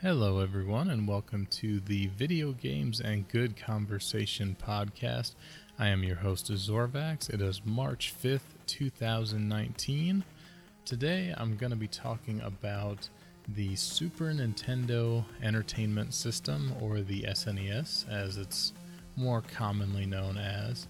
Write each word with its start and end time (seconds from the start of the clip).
Hello, 0.00 0.38
everyone, 0.38 0.90
and 0.90 1.08
welcome 1.08 1.46
to 1.46 1.80
the 1.80 2.06
Video 2.16 2.52
Games 2.52 3.00
and 3.00 3.26
Good 3.26 3.56
Conversation 3.56 4.56
podcast. 4.64 5.34
I 5.76 5.88
am 5.88 6.04
your 6.04 6.14
host, 6.14 6.52
Zorvax. 6.52 7.28
It 7.28 7.40
is 7.40 7.62
March 7.64 8.14
5th, 8.22 8.54
2019. 8.68 10.22
Today, 10.84 11.34
I'm 11.36 11.56
going 11.56 11.70
to 11.70 11.76
be 11.76 11.88
talking 11.88 12.40
about 12.42 13.08
the 13.48 13.74
Super 13.74 14.26
Nintendo 14.26 15.24
Entertainment 15.42 16.14
System, 16.14 16.74
or 16.80 17.00
the 17.00 17.22
SNES, 17.22 18.08
as 18.08 18.36
it's 18.36 18.74
more 19.16 19.42
commonly 19.42 20.06
known 20.06 20.38
as. 20.38 20.86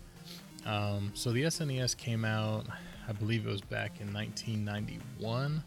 Um, 0.66 1.12
so, 1.14 1.32
the 1.32 1.44
SNES 1.44 1.96
came 1.96 2.26
out, 2.26 2.66
I 3.08 3.12
believe 3.12 3.46
it 3.46 3.50
was 3.50 3.62
back 3.62 4.02
in 4.02 4.12
1991 4.12 5.64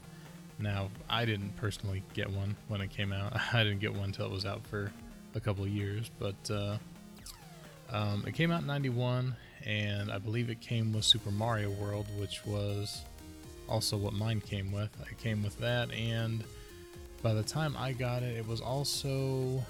now, 0.61 0.89
I 1.09 1.25
didn't 1.25 1.55
personally 1.57 2.03
get 2.13 2.29
one 2.29 2.55
when 2.67 2.81
it 2.81 2.89
came 2.89 3.11
out. 3.11 3.33
I 3.53 3.63
didn't 3.63 3.79
get 3.79 3.93
one 3.93 4.05
until 4.05 4.25
it 4.25 4.31
was 4.31 4.45
out 4.45 4.65
for 4.67 4.91
a 5.35 5.39
couple 5.39 5.67
years, 5.67 6.09
but 6.19 6.51
uh, 6.51 6.77
um, 7.91 8.23
it 8.27 8.33
came 8.33 8.51
out 8.51 8.61
in 8.61 8.67
91, 8.67 9.35
and 9.65 10.11
I 10.11 10.17
believe 10.17 10.49
it 10.49 10.61
came 10.61 10.93
with 10.93 11.03
Super 11.03 11.31
Mario 11.31 11.69
World, 11.71 12.07
which 12.17 12.45
was 12.45 13.03
also 13.67 13.97
what 13.97 14.13
mine 14.13 14.41
came 14.41 14.71
with. 14.71 14.89
I 15.01 15.13
came 15.21 15.43
with 15.43 15.57
that, 15.59 15.91
and 15.91 16.43
by 17.21 17.33
the 17.33 17.43
time 17.43 17.75
I 17.77 17.93
got 17.93 18.23
it, 18.23 18.37
it 18.37 18.47
was 18.47 18.61
also 18.61 19.63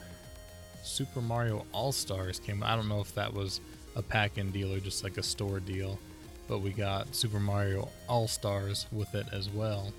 Super 0.83 1.21
Mario 1.21 1.65
All 1.71 1.91
Stars 1.91 2.39
came. 2.39 2.63
I 2.63 2.75
don't 2.75 2.89
know 2.89 3.01
if 3.01 3.13
that 3.15 3.33
was 3.33 3.61
a 3.95 4.01
pack-in 4.01 4.51
deal 4.51 4.73
or 4.73 4.79
just 4.79 5.03
like 5.03 5.17
a 5.17 5.23
store 5.23 5.59
deal, 5.59 5.99
but 6.47 6.59
we 6.59 6.71
got 6.71 7.13
Super 7.13 7.39
Mario 7.39 7.89
All 8.07 8.27
Stars 8.27 8.87
with 8.91 9.13
it 9.15 9.27
as 9.31 9.49
well 9.49 9.91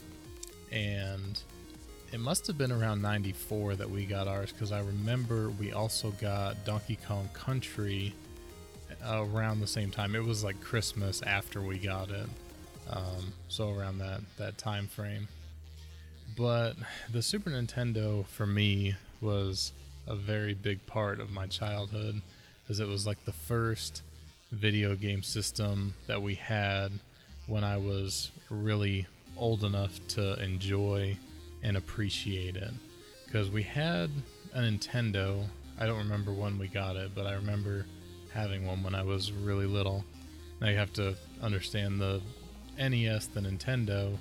and 0.72 1.40
it 2.12 2.20
must 2.20 2.46
have 2.46 2.58
been 2.58 2.72
around 2.72 3.00
94 3.00 3.76
that 3.76 3.90
we 3.90 4.04
got 4.04 4.28
ours 4.28 4.52
because 4.52 4.72
I 4.72 4.80
remember 4.80 5.50
we 5.50 5.72
also 5.72 6.10
got 6.12 6.64
Donkey 6.64 6.98
Kong 7.06 7.28
Country 7.32 8.14
around 9.06 9.60
the 9.60 9.66
same 9.66 9.90
time. 9.90 10.14
It 10.14 10.24
was 10.24 10.44
like 10.44 10.60
Christmas 10.60 11.22
after 11.22 11.60
we 11.60 11.78
got 11.78 12.10
it, 12.10 12.28
um, 12.90 13.32
so 13.48 13.70
around 13.70 13.98
that 13.98 14.20
that 14.38 14.58
time 14.58 14.88
frame. 14.88 15.28
But 16.36 16.74
the 17.10 17.22
Super 17.22 17.50
Nintendo 17.50 18.26
for 18.26 18.46
me 18.46 18.94
was 19.20 19.72
a 20.06 20.14
very 20.14 20.54
big 20.54 20.84
part 20.86 21.20
of 21.20 21.30
my 21.30 21.46
childhood, 21.46 22.20
as 22.68 22.80
it 22.80 22.88
was 22.88 23.06
like 23.06 23.24
the 23.24 23.32
first 23.32 24.02
video 24.50 24.94
game 24.94 25.22
system 25.22 25.94
that 26.06 26.20
we 26.20 26.34
had 26.34 26.92
when 27.46 27.64
I 27.64 27.76
was 27.78 28.30
really 28.50 29.06
old 29.36 29.64
enough 29.64 29.98
to 30.08 30.42
enjoy 30.42 31.16
and 31.62 31.76
appreciate 31.76 32.56
it. 32.56 32.72
Because 33.26 33.50
we 33.50 33.62
had 33.62 34.10
a 34.52 34.60
Nintendo. 34.60 35.44
I 35.78 35.86
don't 35.86 35.98
remember 35.98 36.32
when 36.32 36.58
we 36.58 36.68
got 36.68 36.96
it, 36.96 37.12
but 37.14 37.26
I 37.26 37.34
remember 37.34 37.86
having 38.32 38.66
one 38.66 38.82
when 38.82 38.94
I 38.94 39.02
was 39.02 39.32
really 39.32 39.66
little. 39.66 40.04
Now 40.60 40.68
you 40.68 40.76
have 40.76 40.92
to 40.94 41.16
understand 41.42 42.00
the 42.00 42.20
NES, 42.78 43.26
the 43.28 43.40
Nintendo, 43.40 44.16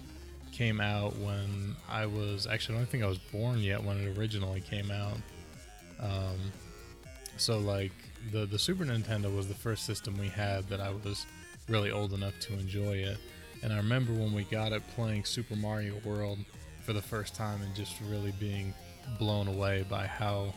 came 0.52 0.82
out 0.82 1.16
when 1.18 1.76
I 1.90 2.06
was 2.06 2.46
actually 2.46 2.76
I 2.76 2.78
don't 2.80 2.90
think 2.90 3.04
I 3.04 3.08
was 3.08 3.18
born 3.18 3.60
yet 3.60 3.84
when 3.84 3.98
it 3.98 4.18
originally 4.18 4.62
came 4.62 4.92
out. 4.92 5.18
Um, 6.00 6.38
so 7.38 7.58
like 7.60 7.94
the 8.32 8.46
the 8.46 8.60
Super 8.60 8.86
Nintendo 8.86 9.34
was 9.36 9.48
the 9.48 9.54
first 9.54 9.86
system 9.86 10.18
we 10.18 10.28
had 10.28 10.68
that 10.70 10.82
I 10.82 10.92
was 10.92 11.26
really 11.70 11.92
old 11.92 12.14
enough 12.14 12.34
to 12.42 12.54
enjoy 12.54 12.98
it. 12.98 13.18
And 13.64 13.72
I 13.72 13.78
remember 13.78 14.14
when 14.14 14.34
we 14.34 14.44
got 14.46 14.72
it 14.72 14.82
playing 14.96 15.26
Super 15.26 15.56
Mario 15.56 15.96
World 16.04 16.40
for 16.84 16.94
the 16.94 17.02
first 17.02 17.36
time 17.36 17.62
and 17.62 17.74
just 17.76 17.96
really 18.10 18.34
being 18.40 18.74
blown 19.20 19.48
away 19.48 19.86
by 19.90 20.08
how 20.08 20.54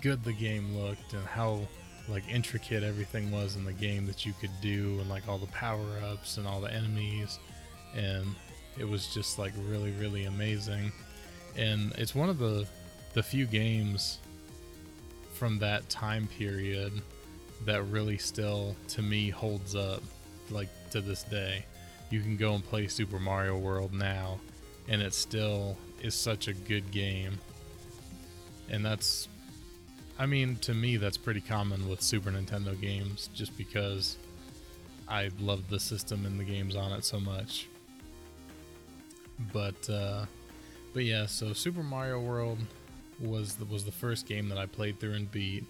good 0.00 0.24
the 0.24 0.32
game 0.32 0.76
looked 0.76 1.12
and 1.12 1.24
how 1.26 1.60
like 2.08 2.22
intricate 2.28 2.82
everything 2.82 3.30
was 3.30 3.56
in 3.56 3.64
the 3.64 3.72
game 3.72 4.06
that 4.06 4.24
you 4.24 4.32
could 4.40 4.50
do 4.60 4.98
and 5.00 5.08
like 5.08 5.28
all 5.28 5.38
the 5.38 5.46
power-ups 5.48 6.38
and 6.38 6.46
all 6.46 6.60
the 6.60 6.72
enemies. 6.72 7.38
And 7.94 8.26
it 8.78 8.88
was 8.88 9.12
just 9.12 9.38
like 9.38 9.52
really 9.68 9.92
really 9.92 10.24
amazing. 10.24 10.92
And 11.56 11.92
it's 11.98 12.14
one 12.14 12.28
of 12.28 12.38
the 12.38 12.66
the 13.14 13.22
few 13.22 13.46
games 13.46 14.18
from 15.34 15.58
that 15.58 15.88
time 15.88 16.28
period 16.38 16.92
that 17.64 17.82
really 17.84 18.18
still 18.18 18.76
to 18.88 19.02
me 19.02 19.30
holds 19.30 19.74
up 19.74 20.02
like 20.50 20.68
to 20.90 21.00
this 21.00 21.22
day 21.24 21.64
you 22.10 22.20
can 22.20 22.36
go 22.36 22.54
and 22.54 22.64
play 22.64 22.86
Super 22.86 23.18
Mario 23.18 23.58
World 23.58 23.92
now, 23.92 24.38
and 24.88 25.02
it 25.02 25.14
still 25.14 25.76
is 26.02 26.14
such 26.14 26.48
a 26.48 26.52
good 26.52 26.90
game. 26.90 27.38
And 28.70 28.84
that's, 28.84 29.28
I 30.18 30.26
mean, 30.26 30.56
to 30.56 30.74
me, 30.74 30.96
that's 30.96 31.16
pretty 31.16 31.40
common 31.40 31.88
with 31.88 32.02
Super 32.02 32.30
Nintendo 32.30 32.80
games, 32.80 33.28
just 33.34 33.56
because 33.56 34.16
I 35.08 35.30
love 35.40 35.68
the 35.68 35.80
system 35.80 36.26
and 36.26 36.38
the 36.38 36.44
games 36.44 36.76
on 36.76 36.92
it 36.92 37.04
so 37.04 37.20
much. 37.20 37.68
But, 39.52 39.88
uh, 39.90 40.26
but 40.94 41.04
yeah, 41.04 41.26
so 41.26 41.52
Super 41.52 41.82
Mario 41.82 42.20
World 42.20 42.58
was 43.20 43.54
the, 43.54 43.64
was 43.66 43.84
the 43.84 43.92
first 43.92 44.26
game 44.26 44.48
that 44.48 44.58
I 44.58 44.66
played 44.66 44.98
through 45.00 45.14
and 45.14 45.30
beat, 45.30 45.64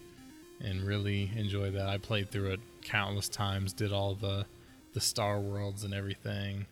and 0.60 0.82
really 0.82 1.30
enjoyed 1.36 1.74
that. 1.74 1.88
I 1.88 1.98
played 1.98 2.30
through 2.30 2.52
it 2.52 2.60
countless 2.82 3.28
times, 3.28 3.72
did 3.72 3.92
all 3.92 4.14
the 4.14 4.46
the 4.96 5.00
Star 5.02 5.38
Worlds 5.38 5.84
and 5.84 5.92
everything. 5.92 6.64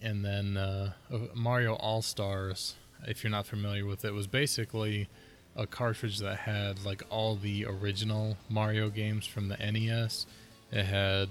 And 0.00 0.24
then 0.24 0.56
uh, 0.56 0.92
Mario 1.34 1.74
All 1.74 2.00
Stars, 2.00 2.76
if 3.06 3.22
you're 3.22 3.30
not 3.30 3.46
familiar 3.46 3.84
with 3.84 4.06
it, 4.06 4.14
was 4.14 4.26
basically 4.26 5.06
a 5.54 5.66
cartridge 5.66 6.18
that 6.20 6.38
had 6.38 6.82
like 6.82 7.02
all 7.10 7.36
the 7.36 7.66
original 7.66 8.38
Mario 8.48 8.88
games 8.88 9.26
from 9.26 9.48
the 9.48 9.56
NES. 9.58 10.24
It 10.72 10.84
had 10.84 11.28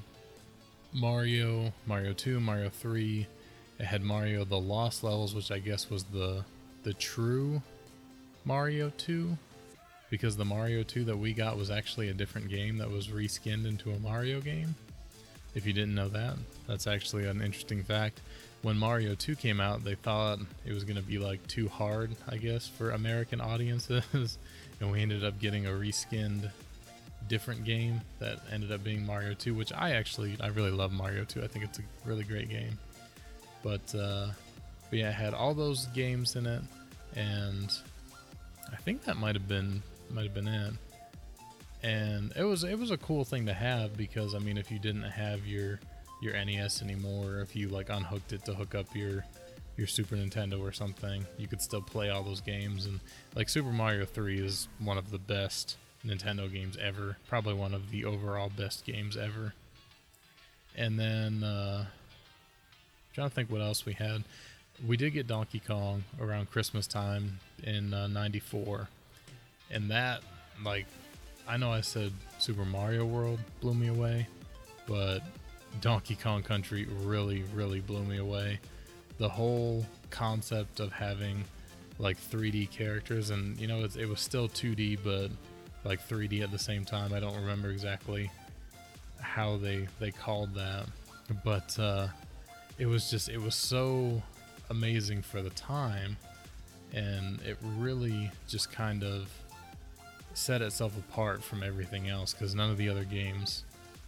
Mario, 0.93 1.73
Mario 1.87 2.13
2, 2.13 2.39
Mario 2.39 2.69
3. 2.69 3.25
It 3.79 3.85
had 3.85 4.03
Mario 4.03 4.45
the 4.45 4.59
Lost 4.59 5.03
Levels, 5.03 5.33
which 5.33 5.49
I 5.49 5.57
guess 5.57 5.89
was 5.89 6.03
the 6.03 6.45
the 6.83 6.93
true 6.93 7.63
Mario 8.43 8.91
2 8.99 9.35
because 10.11 10.37
the 10.37 10.45
Mario 10.45 10.83
2 10.83 11.03
that 11.05 11.17
we 11.17 11.33
got 11.33 11.57
was 11.57 11.71
actually 11.71 12.09
a 12.09 12.13
different 12.13 12.47
game 12.49 12.77
that 12.77 12.91
was 12.91 13.07
reskinned 13.07 13.65
into 13.65 13.89
a 13.89 13.97
Mario 13.97 14.39
game. 14.39 14.75
If 15.55 15.65
you 15.65 15.73
didn't 15.73 15.95
know 15.95 16.09
that, 16.09 16.35
that's 16.67 16.85
actually 16.85 17.25
an 17.25 17.41
interesting 17.41 17.83
fact. 17.83 18.21
When 18.61 18.77
Mario 18.77 19.15
2 19.15 19.35
came 19.35 19.59
out, 19.59 19.83
they 19.83 19.95
thought 19.95 20.39
it 20.65 20.73
was 20.73 20.83
going 20.83 20.97
to 20.97 21.01
be 21.01 21.17
like 21.17 21.45
too 21.47 21.67
hard, 21.69 22.15
I 22.27 22.37
guess, 22.37 22.67
for 22.67 22.91
American 22.91 23.39
audiences, 23.39 24.37
and 24.79 24.91
we 24.91 25.01
ended 25.01 25.23
up 25.23 25.39
getting 25.39 25.65
a 25.65 25.69
reskinned 25.69 26.51
different 27.27 27.63
game 27.63 28.01
that 28.19 28.39
ended 28.51 28.71
up 28.71 28.83
being 28.83 29.05
Mario 29.05 29.33
2, 29.33 29.53
which 29.53 29.71
I 29.73 29.91
actually 29.91 30.37
I 30.41 30.47
really 30.47 30.71
love 30.71 30.91
Mario 30.91 31.23
2. 31.23 31.43
I 31.43 31.47
think 31.47 31.65
it's 31.65 31.79
a 31.79 31.83
really 32.05 32.23
great 32.23 32.49
game. 32.49 32.77
But 33.63 33.95
uh, 33.95 34.27
but 34.89 34.99
yeah, 34.99 35.09
it 35.09 35.15
had 35.15 35.33
all 35.33 35.53
those 35.53 35.87
games 35.87 36.35
in 36.35 36.45
it, 36.45 36.61
and 37.15 37.71
I 38.71 38.75
think 38.77 39.03
that 39.05 39.17
might 39.17 39.35
have 39.35 39.47
been 39.47 39.81
might 40.09 40.23
have 40.23 40.33
been 40.33 40.47
it 40.47 40.73
and 41.85 42.33
it 42.35 42.43
was 42.43 42.63
it 42.63 42.79
was 42.79 42.89
a 42.89 42.97
cool 42.97 43.23
thing 43.23 43.45
to 43.45 43.53
have 43.53 43.95
because 43.95 44.33
I 44.33 44.39
mean 44.39 44.57
if 44.57 44.71
you 44.71 44.79
didn't 44.79 45.03
have 45.03 45.45
your 45.45 45.79
your 46.19 46.33
NES 46.33 46.81
anymore, 46.81 47.41
if 47.41 47.55
you 47.55 47.69
like 47.69 47.89
unhooked 47.89 48.33
it 48.33 48.43
to 48.45 48.55
hook 48.55 48.73
up 48.73 48.87
your 48.95 49.23
your 49.77 49.85
Super 49.85 50.15
Nintendo 50.15 50.59
or 50.59 50.71
something, 50.71 51.25
you 51.37 51.47
could 51.47 51.61
still 51.61 51.81
play 51.81 52.09
all 52.09 52.23
those 52.23 52.41
games 52.41 52.87
and 52.87 52.99
like 53.35 53.49
Super 53.49 53.69
Mario 53.69 54.05
3 54.05 54.39
is 54.39 54.67
one 54.79 54.97
of 54.97 55.11
the 55.11 55.19
best 55.19 55.77
Nintendo 56.03 56.51
games 56.51 56.75
ever, 56.81 57.17
probably 57.27 57.53
one 57.53 57.73
of 57.73 57.91
the 57.91 58.03
overall 58.05 58.49
best 58.49 58.83
games 58.85 59.15
ever. 59.15 59.53
And 60.75 60.99
then 60.99 61.43
uh 61.43 61.85
trying 63.13 63.29
to 63.29 63.35
think 63.35 63.51
what 63.51 63.61
else 63.61 63.85
we 63.85 63.93
had. 63.93 64.23
We 64.85 64.97
did 64.97 65.13
get 65.13 65.27
Donkey 65.27 65.61
Kong 65.65 66.03
around 66.19 66.51
Christmas 66.51 66.85
time 66.85 67.39
in 67.63 67.93
uh, 67.93 68.07
94. 68.07 68.89
And 69.71 69.89
that 69.89 70.21
like 70.65 70.85
I 71.47 71.57
know 71.57 71.71
I 71.71 71.81
said 71.81 72.11
Super 72.39 72.65
Mario 72.65 73.05
World 73.05 73.39
blew 73.61 73.73
me 73.73 73.87
away, 73.87 74.27
but 74.87 75.19
Donkey 75.81 76.15
Kong 76.15 76.41
Country 76.41 76.87
really, 77.03 77.43
really 77.53 77.81
blew 77.81 78.03
me 78.03 78.17
away. 78.17 78.59
The 79.17 79.29
whole 79.29 79.85
concept 80.09 80.79
of 80.79 80.91
having 80.91 81.43
like 81.99 82.17
3D 82.17 82.71
characters, 82.71 83.29
and 83.29 83.59
you 83.59 83.67
know, 83.67 83.83
it, 83.83 83.95
it 83.95 84.09
was 84.09 84.19
still 84.19 84.49
2D, 84.49 84.99
but 85.03 85.29
like 85.83 86.05
3D 86.07 86.41
at 86.41 86.51
the 86.51 86.59
same 86.59 86.83
time. 86.83 87.13
I 87.13 87.19
don't 87.19 87.35
remember 87.35 87.69
exactly 87.69 88.29
how 89.19 89.57
they 89.57 89.87
they 89.99 90.11
called 90.11 90.53
that, 90.55 90.87
but 91.43 91.77
uh, 91.79 92.07
it 92.77 92.87
was 92.87 93.09
just 93.09 93.29
it 93.29 93.41
was 93.41 93.55
so 93.55 94.21
amazing 94.69 95.21
for 95.21 95.41
the 95.41 95.51
time, 95.51 96.17
and 96.93 97.39
it 97.41 97.57
really 97.77 98.31
just 98.47 98.71
kind 98.71 99.03
of 99.03 99.29
set 100.35 100.61
itself 100.61 100.97
apart 100.97 101.43
from 101.43 101.63
everything 101.63 102.09
else 102.09 102.33
because 102.33 102.53
none 102.53 102.69
of 102.69 102.77
the 102.77 102.89
other 102.89 103.05
games 103.05 103.63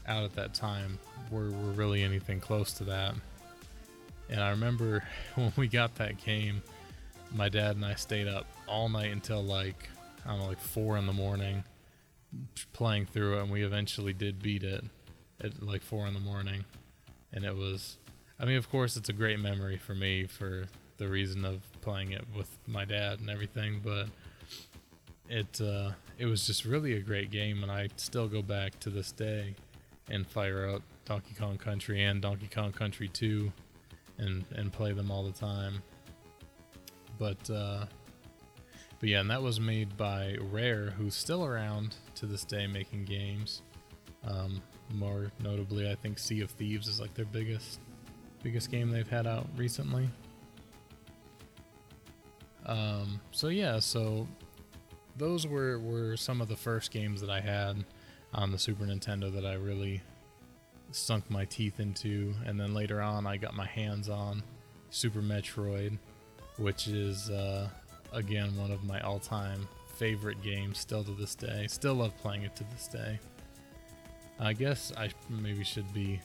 out 0.08 0.24
at 0.24 0.36
that 0.36 0.54
time 0.54 1.00
were, 1.32 1.50
were 1.50 1.72
really 1.72 2.04
anything 2.04 2.40
close 2.40 2.74
to 2.74 2.84
that. 2.84 3.16
And 4.30 4.42
I 4.42 4.50
remember 4.50 5.04
when 5.36 5.54
we 5.56 5.68
got 5.68 5.96
that 5.96 6.24
game, 6.24 6.62
my 7.34 7.50
dad 7.50 7.76
and 7.76 7.86
I 7.86 7.96
stayed 7.96 8.28
up 8.28 8.46
all 8.68 8.90
night 8.90 9.12
until 9.12 9.44
like 9.44 9.90
I 10.26 10.32
don't 10.32 10.40
know, 10.40 10.48
like 10.48 10.60
four 10.60 10.98
in 10.98 11.06
the 11.06 11.14
morning, 11.14 11.64
playing 12.74 13.06
through 13.06 13.38
it, 13.38 13.44
and 13.44 13.52
we 13.52 13.64
eventually 13.64 14.12
did 14.12 14.42
beat 14.42 14.64
it 14.64 14.84
at 15.42 15.64
like 15.64 15.82
four 15.82 16.06
in 16.06 16.14
the 16.14 16.20
morning, 16.20 16.66
and 17.32 17.46
it 17.46 17.56
was. 17.56 17.98
I 18.40 18.46
mean, 18.46 18.58
of 18.58 18.70
course, 18.70 18.98
it's 18.98 19.10
a 19.10 19.14
great 19.14 19.40
memory 19.40 19.78
for 19.78 19.96
me 19.96 20.28
for 20.28 20.66
the 20.98 21.08
reason 21.08 21.44
of 21.44 21.62
playing 21.82 22.12
it 22.12 22.26
with 22.36 22.56
my 22.68 22.86
dad 22.86 23.20
and 23.20 23.30
everything, 23.30 23.82
but 23.84 24.08
it 25.30 25.62
uh, 25.62 25.92
it 26.18 26.26
was 26.26 26.46
just 26.46 26.66
really 26.66 26.94
a 26.94 27.02
great 27.02 27.32
game, 27.32 27.64
and 27.64 27.72
I 27.72 27.90
still 27.98 28.28
go 28.28 28.42
back 28.42 28.80
to 28.82 28.90
this 28.90 29.12
day 29.12 29.56
and 30.10 30.26
fire 30.26 30.70
up 30.70 30.82
Donkey 31.06 31.36
Kong 31.38 31.58
Country 31.58 32.04
and 32.04 32.22
Donkey 32.22 32.48
Kong 32.48 32.72
Country 32.72 33.08
2 33.08 33.52
and 34.18 34.46
and 34.56 34.72
play 34.72 34.94
them 34.94 35.12
all 35.12 35.24
the 35.24 35.32
time. 35.32 35.82
But 37.20 37.50
uh, 37.50 37.86
but 39.00 39.10
yeah, 39.10 39.22
and 39.22 39.30
that 39.30 39.42
was 39.42 39.60
made 39.60 39.96
by 39.98 40.38
Rare, 40.40 40.92
who's 40.98 41.16
still 41.16 41.46
around 41.46 41.96
to 42.16 42.26
this 42.26 42.44
day 42.44 42.68
making 42.68 43.06
games. 43.06 43.62
Um, 44.26 44.62
more 44.94 45.32
notably, 45.40 45.90
I 45.90 45.96
think 45.96 46.18
Sea 46.18 46.42
of 46.42 46.52
Thieves 46.52 46.88
is 46.88 47.00
like 47.00 47.14
their 47.14 47.26
biggest 47.26 47.80
biggest 48.44 48.72
game 48.72 48.90
they've 48.90 49.08
had 49.08 49.28
out 49.28 49.48
recently. 49.56 50.10
Um, 52.66 53.20
so 53.32 53.48
yeah, 53.48 53.80
so 53.80 54.28
those 55.18 55.48
were 55.48 55.80
were 55.80 56.16
some 56.18 56.42
of 56.42 56.48
the 56.48 56.56
first 56.56 56.92
games 56.92 57.22
that 57.22 57.30
I 57.30 57.40
had 57.40 57.84
on 58.34 58.52
the 58.52 58.60
Super 58.60 58.86
Nintendo 58.86 59.34
that 59.34 59.46
I 59.46 59.54
really 59.54 60.02
sunk 60.92 61.30
my 61.30 61.46
teeth 61.46 61.80
into, 61.80 62.34
and 62.46 62.60
then 62.60 62.74
later 62.74 63.02
on 63.02 63.26
I 63.26 63.38
got 63.38 63.56
my 63.56 63.66
hands 63.66 64.10
on 64.10 64.44
Super 64.90 65.22
Metroid, 65.22 65.98
which 66.58 66.88
is 66.88 67.30
uh, 67.30 67.70
again 68.14 68.56
one 68.58 68.72
of 68.72 68.84
my 68.84 69.00
all-time 69.02 69.68
favorite 69.96 70.42
games 70.44 70.78
still 70.78 71.04
to 71.04 71.12
this 71.12 71.36
day. 71.36 71.66
Still 71.68 71.96
love 71.96 72.16
playing 72.18 72.44
it 72.44 72.56
to 72.56 72.64
this 72.66 72.88
day. 72.88 73.20
I 74.40 74.54
guess 74.54 74.94
I 74.96 75.10
maybe 75.30 75.64
should 75.64 75.92
be 75.94 76.22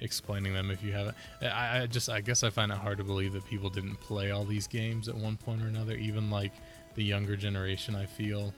explaining 0.00 0.52
them 0.52 0.70
if 0.70 0.82
you 0.82 0.92
haven't. 0.92 1.16
I, 1.40 1.80
I 1.80 1.86
just 1.86 2.10
I 2.10 2.20
guess 2.20 2.42
I 2.42 2.50
find 2.50 2.70
it 2.70 2.78
hard 2.78 2.98
to 2.98 3.04
believe 3.04 3.32
that 3.32 3.46
people 3.46 3.70
didn't 3.70 3.96
play 3.96 4.30
all 4.30 4.44
these 4.44 4.66
games 4.66 5.08
at 5.08 5.14
one 5.14 5.36
point 5.36 5.62
or 5.62 5.66
another. 5.66 5.94
Even 5.96 6.30
like 6.30 6.52
the 6.96 7.04
younger 7.04 7.36
generation, 7.36 7.94
I 7.94 8.06
feel 8.06 8.52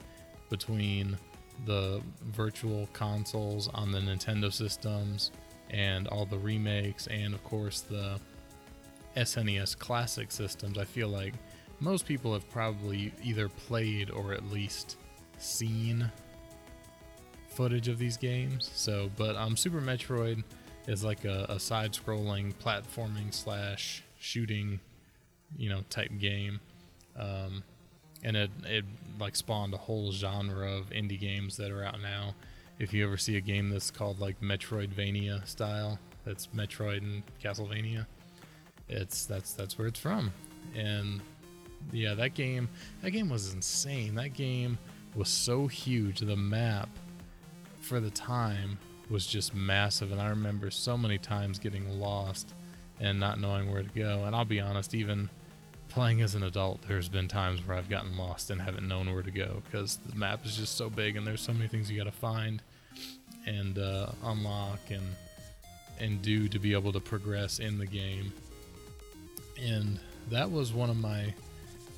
between 0.49 1.17
the 1.65 2.01
virtual 2.23 2.89
consoles 2.93 3.69
on 3.73 3.91
the 3.91 3.99
Nintendo 3.99 4.51
systems 4.51 5.31
and 5.69 6.07
all 6.07 6.25
the 6.25 6.37
remakes 6.37 7.07
and 7.07 7.33
of 7.33 7.43
course 7.43 7.81
the 7.81 8.19
SNES 9.15 9.77
classic 9.77 10.31
systems, 10.31 10.77
I 10.77 10.85
feel 10.85 11.09
like 11.09 11.33
most 11.79 12.05
people 12.05 12.33
have 12.33 12.49
probably 12.49 13.13
either 13.23 13.49
played 13.49 14.09
or 14.09 14.33
at 14.33 14.49
least 14.51 14.97
seen 15.37 16.09
footage 17.49 17.87
of 17.87 17.97
these 17.97 18.17
games. 18.17 18.69
So, 18.73 19.09
but 19.17 19.35
um, 19.35 19.57
Super 19.57 19.81
Metroid 19.81 20.43
is 20.87 21.03
like 21.03 21.25
a, 21.25 21.45
a 21.49 21.59
side-scrolling 21.59 22.53
platforming 22.55 23.33
slash 23.33 24.03
shooting, 24.19 24.79
you 25.57 25.69
know, 25.69 25.81
type 25.89 26.11
game. 26.19 26.59
Um, 27.17 27.63
and 28.23 28.35
it 28.35 28.51
it 28.65 28.85
like 29.19 29.35
spawned 29.35 29.73
a 29.73 29.77
whole 29.77 30.11
genre 30.11 30.71
of 30.71 30.89
indie 30.89 31.19
games 31.19 31.57
that 31.57 31.71
are 31.71 31.83
out 31.83 32.01
now. 32.01 32.33
If 32.79 32.93
you 32.93 33.05
ever 33.05 33.17
see 33.17 33.35
a 33.37 33.41
game 33.41 33.69
that's 33.69 33.91
called 33.91 34.19
like 34.19 34.39
Metroidvania 34.39 35.45
style, 35.47 35.99
that's 36.25 36.47
Metroid 36.47 36.99
and 36.99 37.23
Castlevania, 37.43 38.05
it's 38.87 39.25
that's 39.25 39.53
that's 39.53 39.77
where 39.77 39.87
it's 39.87 39.99
from. 39.99 40.31
And 40.75 41.21
yeah, 41.91 42.13
that 42.15 42.33
game 42.33 42.69
that 43.01 43.11
game 43.11 43.29
was 43.29 43.53
insane. 43.53 44.15
That 44.15 44.33
game 44.33 44.77
was 45.15 45.29
so 45.29 45.67
huge. 45.67 46.19
The 46.19 46.35
map 46.35 46.89
for 47.81 47.99
the 47.99 48.11
time 48.11 48.77
was 49.09 49.25
just 49.25 49.55
massive 49.55 50.11
and 50.11 50.21
I 50.21 50.29
remember 50.29 50.69
so 50.69 50.95
many 50.95 51.17
times 51.17 51.57
getting 51.57 51.99
lost 51.99 52.53
and 52.99 53.19
not 53.19 53.39
knowing 53.39 53.71
where 53.71 53.81
to 53.81 53.89
go. 53.89 54.25
And 54.25 54.35
I'll 54.35 54.45
be 54.45 54.59
honest, 54.59 54.93
even 54.93 55.29
playing 55.89 56.21
as 56.21 56.35
an 56.35 56.43
adult, 56.43 56.81
there's 56.87 57.09
been 57.09 57.27
times 57.27 57.65
where 57.65 57.75
I've 57.77 57.89
gotten 57.89 58.15
lost 58.17 58.49
and 58.49 58.61
haven't 58.61 58.87
known 58.87 59.11
where 59.13 59.23
to 59.23 59.31
go 59.31 59.61
because 59.65 59.97
the 59.97 60.15
map 60.15 60.45
is 60.45 60.55
just 60.55 60.77
so 60.77 60.89
big 60.89 61.15
and 61.15 61.25
there's 61.25 61.41
so 61.41 61.53
many 61.53 61.67
things 61.67 61.91
you 61.91 61.97
got 61.97 62.05
to 62.05 62.11
find 62.11 62.61
and 63.45 63.77
uh, 63.77 64.07
unlock 64.23 64.79
and 64.89 65.03
and 65.99 66.21
do 66.21 66.47
to 66.47 66.59
be 66.59 66.73
able 66.73 66.93
to 66.93 66.99
progress 66.99 67.59
in 67.59 67.77
the 67.77 67.85
game. 67.85 68.31
And 69.61 69.99
that 70.29 70.49
was 70.49 70.71
one 70.71 70.89
of 70.89 70.97
my 70.97 71.33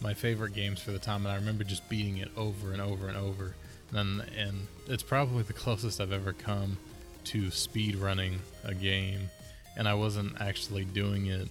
my 0.02 0.14
favorite 0.16 0.56
games 0.56 0.80
for 0.82 0.92
the 0.92 1.00
time, 1.00 1.26
and 1.26 1.34
I 1.34 1.36
remember 1.36 1.64
just 1.64 1.88
beating 1.88 2.18
it 2.18 2.30
over 2.36 2.72
and 2.72 2.82
over 2.82 3.08
and 3.08 3.18
over. 3.18 3.56
And 3.94 4.22
and 4.38 4.68
it's 4.88 5.04
probably 5.04 5.44
the 5.44 5.54
closest 5.66 6.02
I've 6.02 6.12
ever 6.12 6.34
come 6.34 6.78
to 7.26 7.52
speed 7.52 7.96
running 7.96 8.40
a 8.64 8.74
game, 8.74 9.30
and 9.78 9.88
I 9.88 9.94
wasn't 9.94 10.42
actually 10.42 10.86
doing 10.86 11.28
it 11.28 11.48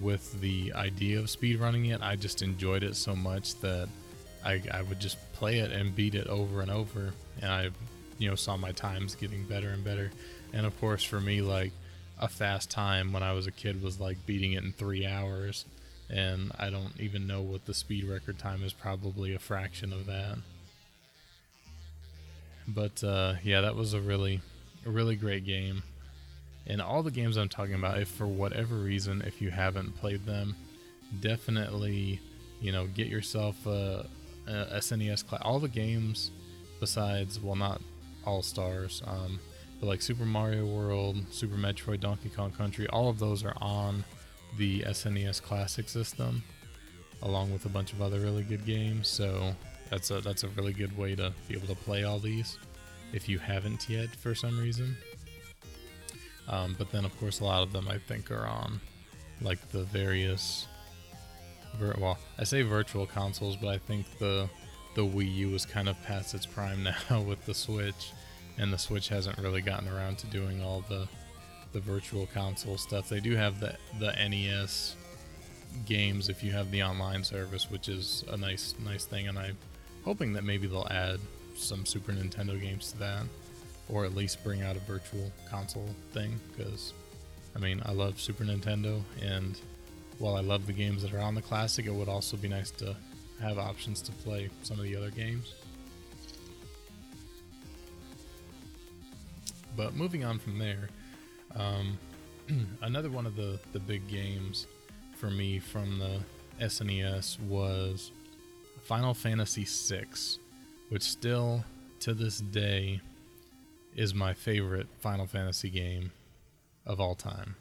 with 0.00 0.40
the 0.40 0.72
idea 0.74 1.18
of 1.18 1.30
speed 1.30 1.60
running 1.60 1.86
it. 1.86 2.00
I 2.02 2.16
just 2.16 2.42
enjoyed 2.42 2.82
it 2.82 2.96
so 2.96 3.14
much 3.14 3.58
that 3.60 3.88
I, 4.44 4.62
I 4.72 4.82
would 4.82 5.00
just 5.00 5.16
play 5.32 5.58
it 5.58 5.70
and 5.72 5.94
beat 5.94 6.14
it 6.14 6.26
over 6.26 6.60
and 6.60 6.70
over, 6.70 7.12
and 7.40 7.50
I, 7.50 7.70
you 8.18 8.28
know, 8.28 8.34
saw 8.34 8.56
my 8.56 8.72
times 8.72 9.14
getting 9.14 9.44
better 9.44 9.68
and 9.70 9.84
better. 9.84 10.10
And 10.52 10.66
of 10.66 10.78
course, 10.80 11.02
for 11.02 11.20
me, 11.20 11.40
like 11.40 11.72
a 12.18 12.28
fast 12.28 12.70
time 12.70 13.12
when 13.12 13.22
I 13.22 13.32
was 13.32 13.46
a 13.46 13.52
kid 13.52 13.82
was 13.82 13.98
like 14.00 14.24
beating 14.26 14.52
it 14.52 14.62
in 14.62 14.72
three 14.72 15.06
hours, 15.06 15.64
and 16.10 16.52
I 16.58 16.70
don't 16.70 16.92
even 17.00 17.26
know 17.26 17.40
what 17.40 17.64
the 17.64 17.74
speed 17.74 18.04
record 18.04 18.38
time 18.38 18.62
is. 18.62 18.72
Probably 18.72 19.34
a 19.34 19.38
fraction 19.38 19.92
of 19.92 20.06
that. 20.06 20.38
But 22.66 23.02
uh, 23.02 23.34
yeah, 23.42 23.62
that 23.62 23.76
was 23.76 23.94
a 23.94 24.00
really, 24.00 24.40
a 24.86 24.90
really 24.90 25.16
great 25.16 25.44
game. 25.44 25.82
And 26.66 26.80
all 26.80 27.02
the 27.02 27.10
games 27.10 27.36
I'm 27.36 27.48
talking 27.48 27.74
about, 27.74 27.98
if 27.98 28.08
for 28.08 28.26
whatever 28.26 28.76
reason, 28.76 29.22
if 29.22 29.42
you 29.42 29.50
haven't 29.50 29.96
played 29.96 30.24
them, 30.24 30.56
definitely, 31.20 32.20
you 32.60 32.72
know, 32.72 32.86
get 32.86 33.08
yourself 33.08 33.66
a, 33.66 34.06
a 34.46 34.78
SNES 34.78 35.26
class. 35.26 35.42
All 35.44 35.58
the 35.58 35.68
games, 35.68 36.30
besides, 36.80 37.40
well, 37.40 37.56
not 37.56 37.82
All 38.24 38.42
Stars, 38.42 39.02
um, 39.06 39.38
but 39.80 39.86
like 39.86 40.00
Super 40.00 40.24
Mario 40.24 40.64
World, 40.66 41.18
Super 41.30 41.56
Metroid, 41.56 42.00
Donkey 42.00 42.30
Kong 42.30 42.50
Country, 42.50 42.86
all 42.88 43.08
of 43.08 43.18
those 43.18 43.44
are 43.44 43.56
on 43.60 44.04
the 44.56 44.80
SNES 44.82 45.42
Classic 45.42 45.88
system, 45.88 46.42
along 47.22 47.52
with 47.52 47.66
a 47.66 47.68
bunch 47.68 47.92
of 47.92 48.00
other 48.00 48.20
really 48.20 48.42
good 48.42 48.64
games. 48.64 49.08
So 49.08 49.54
that's 49.90 50.10
a 50.10 50.20
that's 50.20 50.44
a 50.44 50.48
really 50.50 50.72
good 50.72 50.96
way 50.96 51.14
to 51.14 51.32
be 51.48 51.54
able 51.54 51.66
to 51.68 51.74
play 51.74 52.04
all 52.04 52.18
these 52.18 52.58
if 53.12 53.28
you 53.28 53.38
haven't 53.38 53.88
yet 53.88 54.14
for 54.16 54.34
some 54.34 54.58
reason. 54.58 54.96
Um, 56.48 56.74
but 56.78 56.90
then, 56.90 57.04
of 57.04 57.18
course, 57.18 57.40
a 57.40 57.44
lot 57.44 57.62
of 57.62 57.72
them 57.72 57.88
I 57.88 57.98
think 57.98 58.30
are 58.30 58.46
on 58.46 58.80
like 59.40 59.70
the 59.70 59.84
various. 59.84 60.66
Vir- 61.78 61.96
well, 61.98 62.18
I 62.38 62.44
say 62.44 62.62
virtual 62.62 63.06
consoles, 63.06 63.56
but 63.56 63.68
I 63.68 63.78
think 63.78 64.06
the 64.18 64.48
the 64.94 65.02
Wii 65.02 65.34
U 65.36 65.54
is 65.54 65.66
kind 65.66 65.88
of 65.88 66.00
past 66.02 66.34
its 66.34 66.46
prime 66.46 66.82
now 67.10 67.20
with 67.20 67.44
the 67.46 67.54
Switch, 67.54 68.12
and 68.58 68.72
the 68.72 68.78
Switch 68.78 69.08
hasn't 69.08 69.38
really 69.38 69.60
gotten 69.60 69.88
around 69.88 70.18
to 70.18 70.26
doing 70.28 70.62
all 70.62 70.84
the 70.88 71.08
the 71.72 71.80
virtual 71.80 72.26
console 72.26 72.78
stuff. 72.78 73.08
They 73.08 73.20
do 73.20 73.34
have 73.36 73.60
the 73.60 73.76
the 73.98 74.12
NES 74.12 74.96
games 75.86 76.28
if 76.28 76.44
you 76.44 76.52
have 76.52 76.70
the 76.70 76.82
online 76.82 77.24
service, 77.24 77.70
which 77.70 77.88
is 77.88 78.24
a 78.30 78.36
nice 78.36 78.74
nice 78.84 79.04
thing, 79.04 79.28
and 79.28 79.38
I'm 79.38 79.56
hoping 80.04 80.34
that 80.34 80.44
maybe 80.44 80.66
they'll 80.66 80.88
add 80.90 81.18
some 81.56 81.86
Super 81.86 82.12
Nintendo 82.12 82.60
games 82.60 82.92
to 82.92 82.98
that 82.98 83.24
or 83.88 84.04
at 84.04 84.14
least 84.14 84.42
bring 84.42 84.62
out 84.62 84.76
a 84.76 84.80
virtual 84.80 85.30
console 85.50 85.88
thing 86.12 86.38
because 86.56 86.92
I 87.54 87.58
mean 87.58 87.82
I 87.84 87.92
love 87.92 88.20
Super 88.20 88.44
Nintendo 88.44 89.02
and 89.22 89.58
while 90.18 90.36
I 90.36 90.40
love 90.40 90.66
the 90.66 90.72
games 90.72 91.02
that 91.02 91.12
are 91.12 91.20
on 91.20 91.34
the 91.34 91.42
classic 91.42 91.86
it 91.86 91.92
would 91.92 92.08
also 92.08 92.36
be 92.36 92.48
nice 92.48 92.70
to 92.72 92.96
have 93.40 93.58
options 93.58 94.00
to 94.02 94.12
play 94.12 94.48
some 94.62 94.78
of 94.78 94.84
the 94.84 94.96
other 94.96 95.10
games. 95.10 95.54
But 99.76 99.94
moving 99.94 100.24
on 100.24 100.38
from 100.38 100.58
there 100.58 100.88
um, 101.56 101.98
another 102.82 103.10
one 103.10 103.26
of 103.26 103.36
the 103.36 103.58
the 103.72 103.80
big 103.80 104.06
games 104.08 104.66
for 105.16 105.30
me 105.30 105.58
from 105.58 105.98
the 105.98 106.20
SNES 106.60 107.40
was 107.40 108.12
Final 108.82 109.14
Fantasy 109.14 109.64
VI 109.64 110.04
which 110.90 111.02
still 111.02 111.64
to 112.00 112.14
this 112.14 112.38
day 112.38 113.00
is 113.94 114.14
my 114.14 114.32
favorite 114.34 114.88
Final 114.98 115.26
Fantasy 115.26 115.70
game 115.70 116.12
of 116.86 117.00
all 117.00 117.14
time. 117.14 117.56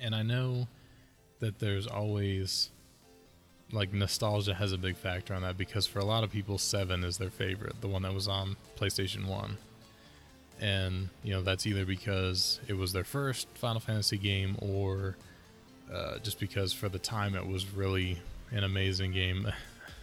And 0.00 0.14
I 0.14 0.22
know 0.22 0.68
that 1.40 1.58
there's 1.58 1.86
always 1.86 2.70
like 3.70 3.92
nostalgia 3.92 4.54
has 4.54 4.72
a 4.72 4.78
big 4.78 4.96
factor 4.96 5.34
on 5.34 5.42
that 5.42 5.58
because 5.58 5.86
for 5.86 5.98
a 5.98 6.04
lot 6.04 6.24
of 6.24 6.30
people 6.30 6.58
7 6.58 7.04
is 7.04 7.18
their 7.18 7.30
favorite, 7.30 7.80
the 7.80 7.88
one 7.88 8.02
that 8.02 8.14
was 8.14 8.26
on 8.26 8.56
PlayStation 8.78 9.26
1. 9.26 9.56
And, 10.60 11.10
you 11.22 11.32
know, 11.32 11.42
that's 11.42 11.66
either 11.66 11.84
because 11.84 12.60
it 12.66 12.74
was 12.74 12.92
their 12.92 13.04
first 13.04 13.46
Final 13.54 13.80
Fantasy 13.80 14.16
game 14.16 14.56
or 14.60 15.16
uh, 15.92 16.18
just 16.18 16.40
because 16.40 16.72
for 16.72 16.88
the 16.88 16.98
time 16.98 17.34
it 17.34 17.46
was 17.46 17.72
really 17.72 18.18
an 18.50 18.64
amazing 18.64 19.12
game. 19.12 19.50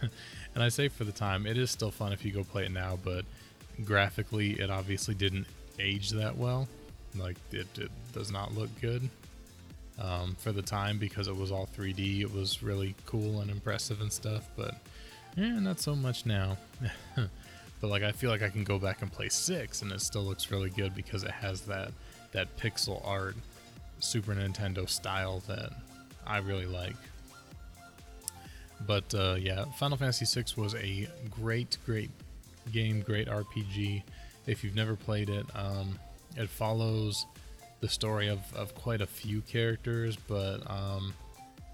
and 0.54 0.62
I 0.62 0.68
say 0.68 0.88
for 0.88 1.04
the 1.04 1.12
time, 1.12 1.46
it 1.46 1.58
is 1.58 1.70
still 1.70 1.90
fun 1.90 2.12
if 2.12 2.24
you 2.24 2.32
go 2.32 2.44
play 2.44 2.64
it 2.64 2.72
now, 2.72 2.98
but 3.02 3.24
graphically, 3.84 4.52
it 4.52 4.70
obviously 4.70 5.14
didn't 5.14 5.46
age 5.78 6.10
that 6.10 6.36
well. 6.36 6.68
Like, 7.16 7.36
it, 7.52 7.66
it 7.78 7.90
does 8.12 8.30
not 8.30 8.54
look 8.54 8.68
good 8.80 9.08
um, 9.98 10.36
for 10.38 10.52
the 10.52 10.62
time 10.62 10.98
because 10.98 11.28
it 11.28 11.36
was 11.36 11.50
all 11.50 11.68
3D. 11.76 12.20
It 12.20 12.32
was 12.32 12.62
really 12.62 12.94
cool 13.06 13.40
and 13.40 13.50
impressive 13.50 14.00
and 14.00 14.12
stuff, 14.12 14.48
but 14.56 14.74
yeah, 15.36 15.58
not 15.58 15.80
so 15.80 15.94
much 15.94 16.26
now. 16.26 16.56
but 17.16 17.88
like, 17.88 18.02
I 18.02 18.12
feel 18.12 18.30
like 18.30 18.42
I 18.42 18.48
can 18.48 18.64
go 18.64 18.78
back 18.78 19.02
and 19.02 19.12
play 19.12 19.28
six, 19.28 19.82
and 19.82 19.92
it 19.92 20.00
still 20.00 20.22
looks 20.22 20.50
really 20.50 20.70
good 20.70 20.94
because 20.94 21.22
it 21.22 21.30
has 21.30 21.62
that 21.62 21.92
that 22.32 22.54
pixel 22.58 23.00
art 23.06 23.36
Super 24.00 24.34
Nintendo 24.34 24.88
style 24.88 25.42
that 25.46 25.72
I 26.26 26.38
really 26.38 26.66
like. 26.66 26.96
But 28.86 29.14
uh, 29.14 29.36
yeah, 29.38 29.64
Final 29.76 29.96
Fantasy 29.96 30.26
VI 30.26 30.60
was 30.60 30.74
a 30.74 31.08
great, 31.30 31.78
great 31.86 32.10
game, 32.70 33.00
great 33.00 33.28
RPG. 33.28 34.02
If 34.46 34.62
you've 34.62 34.74
never 34.74 34.96
played 34.96 35.28
it, 35.28 35.46
um, 35.54 35.98
it 36.36 36.48
follows 36.48 37.26
the 37.80 37.88
story 37.88 38.28
of, 38.28 38.40
of 38.54 38.74
quite 38.74 39.00
a 39.00 39.06
few 39.06 39.40
characters, 39.42 40.16
but 40.16 40.60
um, 40.70 41.14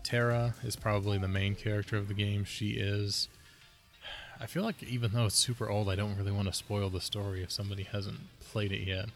Terra 0.02 0.54
is 0.64 0.76
probably 0.76 1.18
the 1.18 1.28
main 1.28 1.54
character 1.54 1.96
of 1.96 2.08
the 2.08 2.14
game. 2.14 2.44
She 2.44 2.70
is. 2.70 3.28
I 4.40 4.46
feel 4.46 4.64
like 4.64 4.82
even 4.82 5.12
though 5.12 5.26
it's 5.26 5.36
super 5.36 5.68
old, 5.68 5.88
I 5.88 5.94
don't 5.94 6.16
really 6.16 6.32
want 6.32 6.48
to 6.48 6.52
spoil 6.52 6.90
the 6.90 7.00
story 7.00 7.42
if 7.42 7.52
somebody 7.52 7.84
hasn't 7.84 8.18
played 8.40 8.72
it 8.72 8.86
yet. 8.86 9.06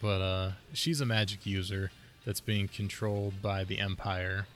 But 0.00 0.20
uh, 0.20 0.50
she's 0.72 1.00
a 1.00 1.06
magic 1.06 1.46
user 1.46 1.90
that's 2.26 2.40
being 2.40 2.68
controlled 2.68 3.40
by 3.40 3.64
the 3.64 3.78
Empire. 3.78 4.46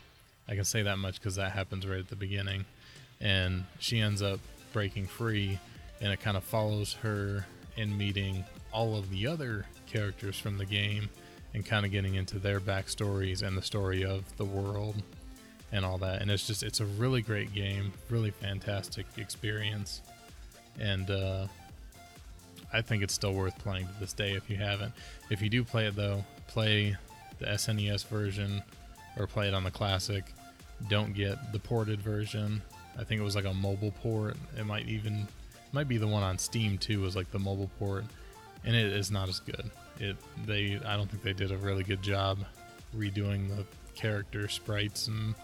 I 0.48 0.54
can 0.56 0.64
say 0.64 0.82
that 0.82 0.98
much 0.98 1.20
because 1.20 1.36
that 1.36 1.52
happens 1.52 1.86
right 1.86 2.00
at 2.00 2.08
the 2.08 2.16
beginning. 2.16 2.64
And 3.20 3.64
she 3.78 4.00
ends 4.00 4.22
up 4.22 4.40
breaking 4.72 5.06
free, 5.06 5.58
and 6.00 6.12
it 6.12 6.20
kind 6.20 6.36
of 6.36 6.44
follows 6.44 6.94
her 7.02 7.46
in 7.76 7.96
meeting 7.96 8.44
all 8.72 8.96
of 8.96 9.08
the 9.10 9.26
other 9.26 9.66
characters 9.86 10.38
from 10.38 10.58
the 10.58 10.64
game 10.64 11.08
and 11.54 11.64
kind 11.64 11.86
of 11.86 11.92
getting 11.92 12.14
into 12.14 12.38
their 12.38 12.60
backstories 12.60 13.42
and 13.42 13.56
the 13.56 13.62
story 13.62 14.04
of 14.04 14.24
the 14.36 14.44
world 14.44 15.02
and 15.72 15.84
all 15.84 15.98
that. 15.98 16.20
And 16.20 16.30
it's 16.30 16.46
just, 16.46 16.62
it's 16.62 16.80
a 16.80 16.86
really 16.86 17.22
great 17.22 17.52
game, 17.52 17.92
really 18.10 18.30
fantastic 18.30 19.06
experience. 19.16 20.02
And 20.78 21.10
uh, 21.10 21.46
I 22.72 22.82
think 22.82 23.02
it's 23.02 23.14
still 23.14 23.32
worth 23.32 23.58
playing 23.58 23.86
to 23.86 23.92
this 24.00 24.12
day 24.12 24.32
if 24.32 24.48
you 24.50 24.56
haven't. 24.56 24.92
If 25.30 25.40
you 25.42 25.48
do 25.48 25.64
play 25.64 25.86
it 25.86 25.96
though, 25.96 26.24
play 26.46 26.96
the 27.38 27.46
SNES 27.46 28.06
version 28.06 28.62
or 29.18 29.26
play 29.26 29.48
it 29.48 29.54
on 29.54 29.64
the 29.64 29.70
classic. 29.70 30.24
Don't 30.88 31.14
get 31.14 31.52
the 31.52 31.58
ported 31.58 32.00
version. 32.00 32.62
I 32.98 33.04
think 33.04 33.20
it 33.20 33.24
was 33.24 33.36
like 33.36 33.44
a 33.44 33.54
mobile 33.54 33.92
port. 34.02 34.36
It 34.56 34.66
might 34.66 34.88
even 34.88 35.26
might 35.72 35.88
be 35.88 35.98
the 35.98 36.06
one 36.06 36.22
on 36.22 36.38
Steam 36.38 36.78
too. 36.78 37.00
Was 37.00 37.16
like 37.16 37.30
the 37.30 37.38
mobile 37.38 37.70
port, 37.78 38.04
and 38.64 38.74
it 38.74 38.92
is 38.92 39.10
not 39.10 39.28
as 39.28 39.40
good. 39.40 39.70
It 39.98 40.16
they 40.46 40.80
I 40.84 40.96
don't 40.96 41.10
think 41.10 41.22
they 41.22 41.32
did 41.32 41.52
a 41.52 41.56
really 41.56 41.84
good 41.84 42.02
job 42.02 42.38
redoing 42.96 43.48
the 43.54 43.64
character 43.94 44.48
sprites 44.48 45.08
and 45.08 45.34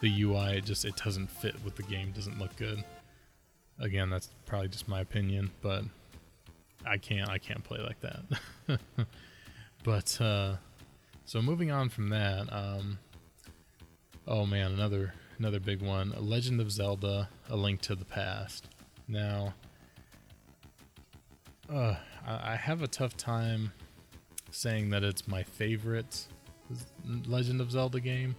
the 0.00 0.22
UI. 0.22 0.58
It 0.58 0.64
just 0.64 0.84
it 0.84 0.96
doesn't 0.96 1.28
fit 1.28 1.54
with 1.64 1.76
the 1.76 1.82
game. 1.82 2.12
Doesn't 2.12 2.38
look 2.38 2.54
good. 2.56 2.82
Again, 3.78 4.10
that's 4.10 4.30
probably 4.46 4.68
just 4.68 4.88
my 4.88 5.00
opinion, 5.00 5.50
but 5.62 5.84
I 6.86 6.98
can't 6.98 7.28
I 7.28 7.38
can't 7.38 7.62
play 7.62 7.78
like 7.80 8.00
that. 8.00 8.78
but 9.84 10.20
uh, 10.20 10.56
so 11.24 11.42
moving 11.42 11.70
on 11.70 11.88
from 11.88 12.08
that, 12.08 12.52
um, 12.52 12.98
oh 14.26 14.46
man, 14.46 14.72
another 14.72 15.14
another 15.38 15.60
big 15.60 15.82
one, 15.82 16.14
Legend 16.18 16.60
of 16.60 16.72
Zelda: 16.72 17.28
A 17.48 17.56
Link 17.56 17.80
to 17.82 17.94
the 17.94 18.04
Past. 18.04 18.68
Now, 19.06 19.54
uh, 21.72 21.94
I, 22.26 22.56
have 22.56 22.82
a 22.82 22.88
tough 22.88 23.16
time 23.16 23.72
saying 24.50 24.90
that 24.90 25.04
it's 25.04 25.28
my 25.28 25.42
favorite 25.42 26.26
Legend 27.26 27.60
of 27.60 27.70
Zelda 27.70 28.00
game, 28.00 28.36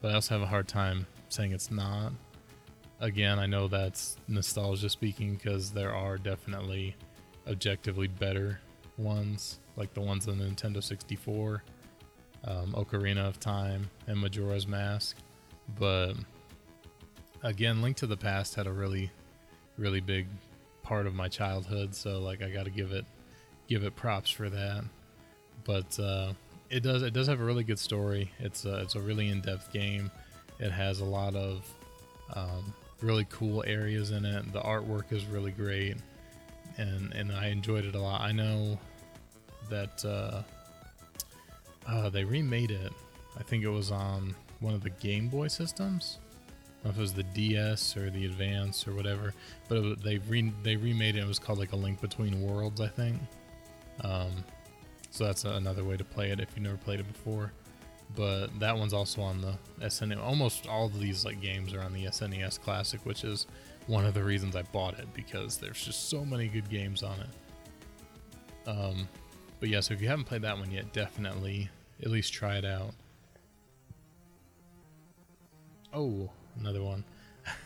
but 0.00 0.10
I 0.10 0.14
also 0.14 0.34
have 0.34 0.42
a 0.42 0.46
hard 0.46 0.68
time 0.68 1.06
saying 1.28 1.52
it's 1.52 1.70
not. 1.70 2.12
Again, 3.00 3.38
I 3.38 3.46
know 3.46 3.68
that's 3.68 4.16
nostalgia 4.28 4.88
speaking 4.88 5.34
because 5.34 5.70
there 5.70 5.94
are 5.94 6.16
definitely 6.16 6.94
objectively 7.46 8.06
better 8.06 8.60
ones, 8.96 9.58
like 9.76 9.92
the 9.94 10.00
ones 10.00 10.28
on 10.28 10.38
the 10.38 10.44
Nintendo 10.44 10.82
64, 10.82 11.62
um, 12.44 12.72
Ocarina 12.72 13.26
of 13.26 13.40
Time, 13.40 13.90
and 14.06 14.18
Majora's 14.18 14.66
Mask. 14.66 15.16
But 15.78 16.14
again, 17.42 17.82
Link 17.82 17.96
to 17.98 18.06
the 18.06 18.16
Past 18.16 18.54
had 18.54 18.66
a 18.66 18.72
really, 18.72 19.10
really 19.76 20.00
big 20.00 20.26
part 20.82 21.06
of 21.06 21.14
my 21.14 21.28
childhood, 21.28 21.94
so 21.94 22.20
like 22.20 22.42
I 22.42 22.50
got 22.50 22.64
to 22.64 22.70
give 22.70 22.92
it, 22.92 23.04
give 23.68 23.84
it 23.84 23.96
props 23.96 24.30
for 24.30 24.48
that. 24.50 24.84
But 25.64 25.98
uh, 25.98 26.32
it 26.70 26.82
does, 26.82 27.02
it 27.02 27.12
does 27.12 27.26
have 27.28 27.40
a 27.40 27.44
really 27.44 27.64
good 27.64 27.78
story. 27.78 28.30
It's 28.38 28.64
a, 28.64 28.78
it's 28.78 28.94
a 28.94 29.00
really 29.00 29.28
in-depth 29.28 29.72
game. 29.72 30.10
It 30.58 30.70
has 30.70 31.00
a 31.00 31.04
lot 31.04 31.34
of 31.34 31.68
um, 32.34 32.72
really 33.00 33.26
cool 33.30 33.62
areas 33.66 34.10
in 34.10 34.24
it. 34.24 34.52
The 34.52 34.60
artwork 34.60 35.12
is 35.12 35.24
really 35.26 35.52
great 35.52 35.96
and 36.78 37.12
and 37.12 37.32
I 37.32 37.48
enjoyed 37.48 37.84
it 37.84 37.94
a 37.94 38.00
lot. 38.00 38.20
I 38.20 38.32
know 38.32 38.78
that 39.70 40.04
uh, 40.04 40.42
uh, 41.86 42.10
they 42.10 42.24
remade 42.24 42.70
it. 42.70 42.92
I 43.38 43.42
think 43.42 43.64
it 43.64 43.68
was 43.68 43.90
on 43.90 44.34
one 44.60 44.74
of 44.74 44.82
the 44.82 44.90
Game 44.90 45.28
Boy 45.28 45.48
systems. 45.48 46.18
If 46.84 46.96
it 46.96 47.00
was 47.00 47.12
the 47.12 47.22
DS 47.22 47.96
or 47.96 48.10
the 48.10 48.24
Advance 48.24 48.88
or 48.88 48.94
whatever, 48.94 49.32
but 49.68 49.78
it, 49.78 50.02
they 50.02 50.18
re- 50.18 50.52
they 50.62 50.76
remade 50.76 51.16
it. 51.16 51.20
It 51.20 51.28
was 51.28 51.38
called 51.38 51.58
like 51.58 51.72
a 51.72 51.76
Link 51.76 52.00
Between 52.00 52.42
Worlds, 52.42 52.80
I 52.80 52.88
think. 52.88 53.18
Um, 54.02 54.32
so 55.10 55.24
that's 55.24 55.44
another 55.44 55.84
way 55.84 55.96
to 55.96 56.04
play 56.04 56.30
it 56.30 56.40
if 56.40 56.48
you 56.56 56.62
never 56.62 56.76
played 56.76 56.98
it 56.98 57.12
before. 57.12 57.52
But 58.16 58.48
that 58.58 58.76
one's 58.76 58.92
also 58.92 59.22
on 59.22 59.40
the 59.40 59.54
SNES. 59.80 60.22
Almost 60.22 60.66
all 60.66 60.86
of 60.86 60.98
these 60.98 61.24
like 61.24 61.40
games 61.40 61.72
are 61.72 61.80
on 61.80 61.92
the 61.92 62.04
SNES 62.06 62.60
Classic, 62.60 63.00
which 63.04 63.24
is 63.24 63.46
one 63.86 64.04
of 64.04 64.14
the 64.14 64.22
reasons 64.22 64.56
I 64.56 64.62
bought 64.62 64.98
it 64.98 65.06
because 65.14 65.56
there's 65.56 65.84
just 65.84 66.08
so 66.08 66.24
many 66.24 66.48
good 66.48 66.68
games 66.68 67.02
on 67.02 67.16
it. 67.20 68.68
Um, 68.68 69.08
but 69.60 69.68
yeah, 69.68 69.80
so 69.80 69.94
if 69.94 70.02
you 70.02 70.08
haven't 70.08 70.24
played 70.24 70.42
that 70.42 70.58
one 70.58 70.70
yet, 70.70 70.92
definitely 70.92 71.70
at 72.02 72.10
least 72.10 72.32
try 72.32 72.56
it 72.56 72.64
out. 72.64 72.92
Oh, 75.94 76.30
another 76.58 76.82
one. 76.82 77.04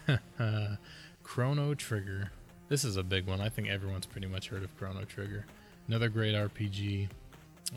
Chrono 1.23 1.75
Trigger. 1.75 2.31
This 2.69 2.85
is 2.85 2.97
a 2.97 3.03
big 3.03 3.27
one. 3.27 3.41
I 3.41 3.49
think 3.49 3.69
everyone's 3.69 4.07
pretty 4.07 4.27
much 4.27 4.49
heard 4.49 4.63
of 4.63 4.77
Chrono 4.77 5.05
Trigger. 5.05 5.45
Another 5.89 6.09
great 6.09 6.35
RPG, 6.35 7.09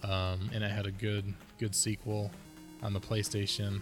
um, 0.04 0.50
and 0.54 0.64
it 0.64 0.72
had 0.72 0.86
a 0.86 0.92
good 0.92 1.34
good 1.60 1.76
sequel 1.76 2.32
on 2.82 2.94
the 2.94 3.00
PlayStation. 3.00 3.82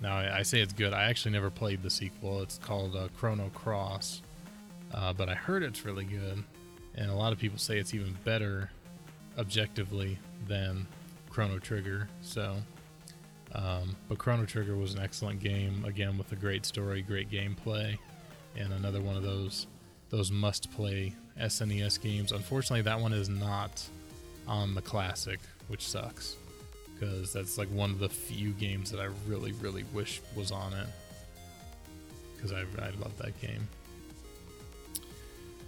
Now, 0.00 0.16
I, 0.16 0.42
say 0.42 0.60
it's 0.60 0.74
good. 0.74 0.92
I 0.92 1.04
actually 1.04 1.32
never 1.32 1.50
played 1.50 1.82
the 1.82 1.90
sequel. 1.90 2.42
It's 2.42 2.58
called 2.58 2.94
uh, 2.94 3.08
Chrono 3.16 3.50
Cross, 3.54 4.22
uh, 4.92 5.12
but 5.14 5.28
I 5.28 5.34
heard 5.34 5.62
it's 5.62 5.84
really 5.86 6.04
good, 6.04 6.44
and 6.94 7.10
a 7.10 7.14
lot 7.14 7.32
of 7.32 7.38
people 7.38 7.58
say 7.58 7.78
it's 7.78 7.94
even 7.94 8.16
better 8.24 8.70
objectively 9.38 10.18
than 10.46 10.86
Chrono 11.30 11.58
Trigger. 11.58 12.08
So, 12.20 12.56
um, 13.54 13.96
but 14.08 14.18
Chrono 14.18 14.44
Trigger 14.44 14.76
was 14.76 14.94
an 14.94 15.00
excellent 15.00 15.40
game, 15.40 15.84
again 15.86 16.18
with 16.18 16.32
a 16.32 16.36
great 16.36 16.66
story, 16.66 17.02
great 17.02 17.30
gameplay, 17.30 17.98
and 18.56 18.72
another 18.72 19.00
one 19.00 19.16
of 19.16 19.22
those 19.22 19.66
those 20.08 20.30
must-play 20.30 21.12
SNES 21.40 22.00
games. 22.00 22.30
Unfortunately, 22.30 22.82
that 22.82 23.00
one 23.00 23.12
is 23.12 23.28
not 23.28 23.82
on 24.46 24.74
the 24.74 24.82
classic, 24.82 25.40
which 25.68 25.86
sucks 25.86 26.36
because 26.94 27.32
that's 27.32 27.58
like 27.58 27.68
one 27.68 27.90
of 27.90 27.98
the 27.98 28.08
few 28.08 28.50
games 28.52 28.90
that 28.90 29.00
I 29.00 29.08
really, 29.26 29.52
really 29.52 29.84
wish 29.92 30.20
was 30.34 30.50
on 30.50 30.72
it 30.72 30.86
because 32.34 32.52
I, 32.52 32.60
I 32.60 32.90
love 33.00 33.16
that 33.18 33.38
game. 33.40 33.68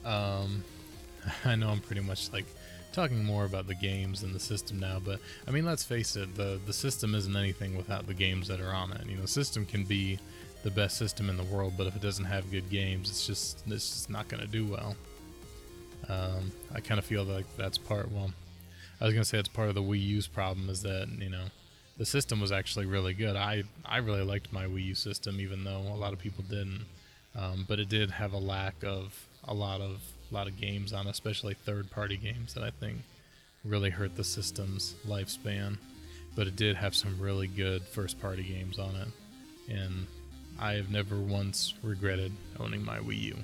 Um, 0.05 0.65
I 1.45 1.55
know 1.55 1.71
I'm 1.71 1.81
pretty 1.81 2.03
much 2.03 2.33
like 2.33 2.47
talking 2.93 3.25
more 3.25 3.45
about 3.45 3.67
the 3.67 3.75
games 3.75 4.23
and 4.23 4.35
the 4.35 4.41
system 4.41 4.79
now, 4.79 4.99
but 5.05 5.21
I 5.47 5.51
mean, 5.51 5.65
let's 5.65 5.85
face 5.85 6.17
it, 6.17 6.35
the 6.35 6.61
the 6.67 6.73
system 6.73 7.15
isn't 7.15 7.37
anything 7.37 7.77
without 7.77 8.07
the 8.07 8.15
games 8.15 8.49
that 8.49 8.61
are 8.61 8.73
on 8.73 8.93
it. 8.93 9.07
You 9.07 9.17
know, 9.17 9.27
system 9.27 9.67
can 9.67 9.85
be 9.85 10.19
the 10.63 10.71
best 10.71 10.97
system 10.97 11.31
in 11.31 11.37
the 11.37 11.45
world, 11.45 11.75
but 11.77 11.87
if 11.87 11.95
it 11.95 12.03
doesn't 12.03 12.25
have 12.25 12.51
good 12.51 12.69
games, 12.71 13.11
it's 13.11 13.27
just 13.27 13.63
it's 13.67 13.89
just 13.91 14.11
not 14.11 14.29
going 14.29 14.43
to 14.43 14.49
do 14.49 14.67
well. 14.67 14.97
Um, 16.09 16.53
I 16.75 16.81
kind 16.81 16.99
of 16.99 17.05
feel 17.05 17.25
like 17.25 17.45
that's 17.57 17.77
part 17.77 18.11
well 18.13 18.33
I 19.01 19.05
was 19.05 19.15
gonna 19.15 19.25
say 19.25 19.39
it's 19.39 19.49
part 19.49 19.69
of 19.69 19.75
the 19.75 19.83
Wii 19.83 20.01
U's 20.01 20.27
problem 20.27 20.69
is 20.69 20.83
that 20.83 21.09
you 21.19 21.31
know 21.31 21.47
the 21.97 22.07
system 22.07 22.41
was 22.41 22.53
actually 22.53 22.87
really 22.87 23.15
good. 23.15 23.37
I 23.37 23.65
I 23.85 23.99
really 23.99 24.23
liked 24.23 24.53
my 24.53 24.65
Wii 24.65 24.87
U 24.87 24.95
system, 24.95 25.41
even 25.41 25.65
though 25.65 25.79
a 25.79 25.97
lot 25.97 26.13
of 26.13 26.19
people 26.19 26.45
didn't. 26.49 26.85
Um, 27.37 27.67
but 27.69 27.79
it 27.79 27.89
did 27.89 28.11
have 28.11 28.33
a 28.33 28.39
lack 28.39 28.83
of 28.83 29.27
a 29.45 29.55
lot 29.55 29.81
of 29.81 30.01
a 30.31 30.35
lot 30.35 30.47
of 30.47 30.57
games 30.57 30.93
on, 30.93 31.07
especially 31.07 31.55
third-party 31.55 32.17
games 32.17 32.55
that 32.55 32.63
I 32.63 32.71
think 32.71 32.99
really 33.65 33.91
hurt 33.91 34.17
the 34.17 34.25
system's 34.25 34.95
lifespan. 35.07 35.79
But 36.37 36.47
it 36.47 36.57
did 36.57 36.77
have 36.77 36.95
some 36.95 37.19
really 37.21 37.49
good 37.49 37.83
first-party 37.83 38.45
games 38.45 38.79
on 38.79 38.95
it, 38.95 39.09
and 39.75 40.07
I 40.59 40.75
have 40.75 40.91
never 40.91 41.17
once 41.17 41.75
regretted 41.83 42.33
owning 42.61 42.85
my 42.85 42.99
Wii 42.99 43.21
U. 43.23 43.37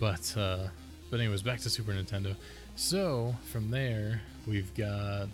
But 0.00 0.34
uh, 0.36 0.68
but 1.10 1.20
anyways, 1.20 1.42
back 1.42 1.60
to 1.60 1.70
Super 1.70 1.92
Nintendo. 1.92 2.34
So 2.76 3.34
from 3.44 3.70
there 3.70 4.20
we've 4.46 4.74
got 4.74 5.28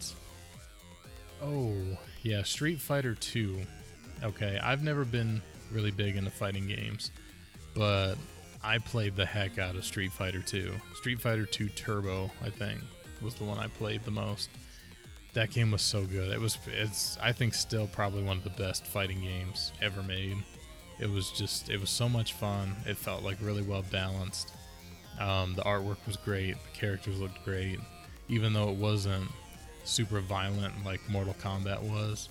oh 1.43 1.75
yeah, 2.23 2.43
Street 2.43 2.81
Fighter 2.81 3.15
2. 3.15 3.61
Okay, 4.23 4.59
I've 4.63 4.83
never 4.83 5.05
been 5.05 5.41
really 5.73 5.91
big 5.91 6.17
into 6.17 6.31
fighting 6.31 6.67
games, 6.67 7.11
but 7.75 8.17
I 8.62 8.79
played 8.79 9.17
the 9.17 9.25
heck 9.25 9.59
out 9.59 9.75
of 9.75 9.85
Street 9.85 10.12
Fighter 10.12 10.40
2. 10.40 10.73
Street 10.95 11.21
Fighter 11.21 11.47
2 11.47 11.69
Turbo, 11.71 12.31
I 12.45 12.50
think, 12.50 12.81
was 13.23 13.35
the 13.35 13.45
one 13.45 13.59
I 13.59 13.69
played 13.69 14.05
the 14.05 14.11
most. 14.11 14.50
That 15.33 15.50
game 15.50 15.71
was 15.71 15.83
so 15.83 16.05
good. 16.05 16.33
It 16.33 16.40
was 16.40 16.59
it's 16.67 17.17
I 17.23 17.33
think 17.33 17.55
still 17.55 17.87
probably 17.87 18.23
one 18.23 18.37
of 18.37 18.45
the 18.45 18.50
best 18.50 18.85
fighting 18.85 19.21
games 19.21 19.73
ever 19.81 20.02
made. 20.02 20.37
It 20.99 21.09
was 21.09 21.31
just 21.31 21.71
it 21.71 21.81
was 21.81 21.88
so 21.88 22.09
much 22.09 22.35
fun. 22.35 22.75
It 22.87 22.97
felt 22.97 23.23
like 23.23 23.38
really 23.40 23.62
well 23.62 23.85
balanced. 23.90 24.52
Um, 25.21 25.55
the 25.55 25.62
artwork 25.62 26.05
was 26.07 26.17
great. 26.17 26.55
The 26.55 26.79
characters 26.79 27.21
looked 27.21 27.45
great, 27.45 27.79
even 28.29 28.52
though 28.52 28.71
it 28.71 28.76
wasn't 28.76 29.31
super 29.85 30.21
violent 30.21 30.75
like 30.85 31.00
Mortal 31.09 31.37
Kombat 31.40 31.81
was. 31.83 32.29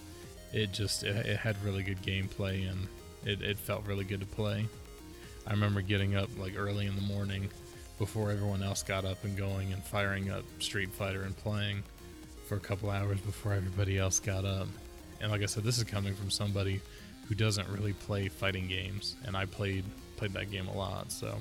It 0.51 0.73
just 0.73 1.03
it, 1.03 1.15
it 1.25 1.37
had 1.37 1.55
really 1.63 1.83
good 1.83 2.01
gameplay 2.01 2.69
and 2.69 2.87
it, 3.25 3.41
it 3.41 3.57
felt 3.57 3.85
really 3.85 4.03
good 4.03 4.19
to 4.19 4.25
play. 4.25 4.65
I 5.49 5.53
remember 5.53 5.81
getting 5.81 6.15
up 6.15 6.29
like 6.37 6.53
early 6.55 6.85
in 6.85 6.95
the 6.95 7.01
morning 7.01 7.49
before 7.97 8.31
everyone 8.31 8.61
else 8.61 8.83
got 8.83 9.03
up 9.03 9.23
and 9.23 9.35
going 9.35 9.73
and 9.73 9.83
firing 9.83 10.29
up 10.29 10.43
Street 10.59 10.91
Fighter 10.91 11.23
and 11.23 11.35
playing 11.37 11.83
for 12.47 12.55
a 12.55 12.59
couple 12.59 12.89
hours 12.89 13.19
before 13.21 13.53
everybody 13.53 13.97
else 13.97 14.19
got 14.19 14.45
up. 14.45 14.67
And 15.19 15.31
like 15.31 15.41
I 15.41 15.47
said, 15.47 15.63
this 15.63 15.77
is 15.77 15.83
coming 15.83 16.13
from 16.13 16.29
somebody 16.29 16.81
who 17.27 17.35
doesn't 17.35 17.67
really 17.69 17.93
play 17.93 18.27
fighting 18.27 18.67
games, 18.67 19.15
and 19.25 19.35
I 19.35 19.45
played 19.45 19.83
played 20.17 20.33
that 20.33 20.51
game 20.51 20.67
a 20.67 20.77
lot. 20.77 21.11
So, 21.11 21.35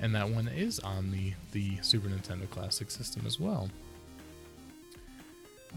and 0.00 0.14
that 0.14 0.28
one 0.28 0.48
is 0.48 0.80
on 0.80 1.10
the 1.10 1.32
the 1.52 1.76
Super 1.82 2.08
Nintendo 2.08 2.48
Classic 2.50 2.90
System 2.90 3.24
as 3.26 3.38
well. 3.38 3.68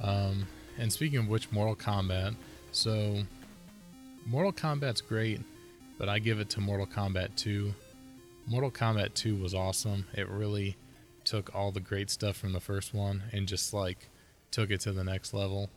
Um, 0.02 0.48
and 0.78 0.92
speaking 0.92 1.20
of 1.20 1.28
which, 1.28 1.52
Mortal 1.52 1.76
Kombat. 1.76 2.36
So, 2.72 3.24
Mortal 4.26 4.52
Kombat's 4.52 5.02
great, 5.02 5.42
but 5.98 6.10
I 6.10 6.20
give 6.20 6.39
it 6.39 6.50
to 6.51 6.62
Mortal 6.62 6.88
Kombat 6.88 7.36
2. 7.36 7.74
Mortal 8.48 8.72
Kombat 8.72 9.13
2 9.13 9.36
was 9.36 9.54
awesome. 9.54 10.06
It 10.13 10.30
really 10.30 10.77
took 11.24 11.54
all 11.54 11.72
the 11.72 11.80
great 11.80 12.10
stuff 12.10 12.38
from 12.38 12.54
the 12.54 12.60
first 12.60 12.94
one 12.94 13.24
and 13.34 13.48
just 13.48 13.74
like 13.74 14.08
took 14.51 14.72
it 14.72 14.80
to 14.82 14.92
the 14.92 15.04
next 15.04 15.34
level. 15.34 15.70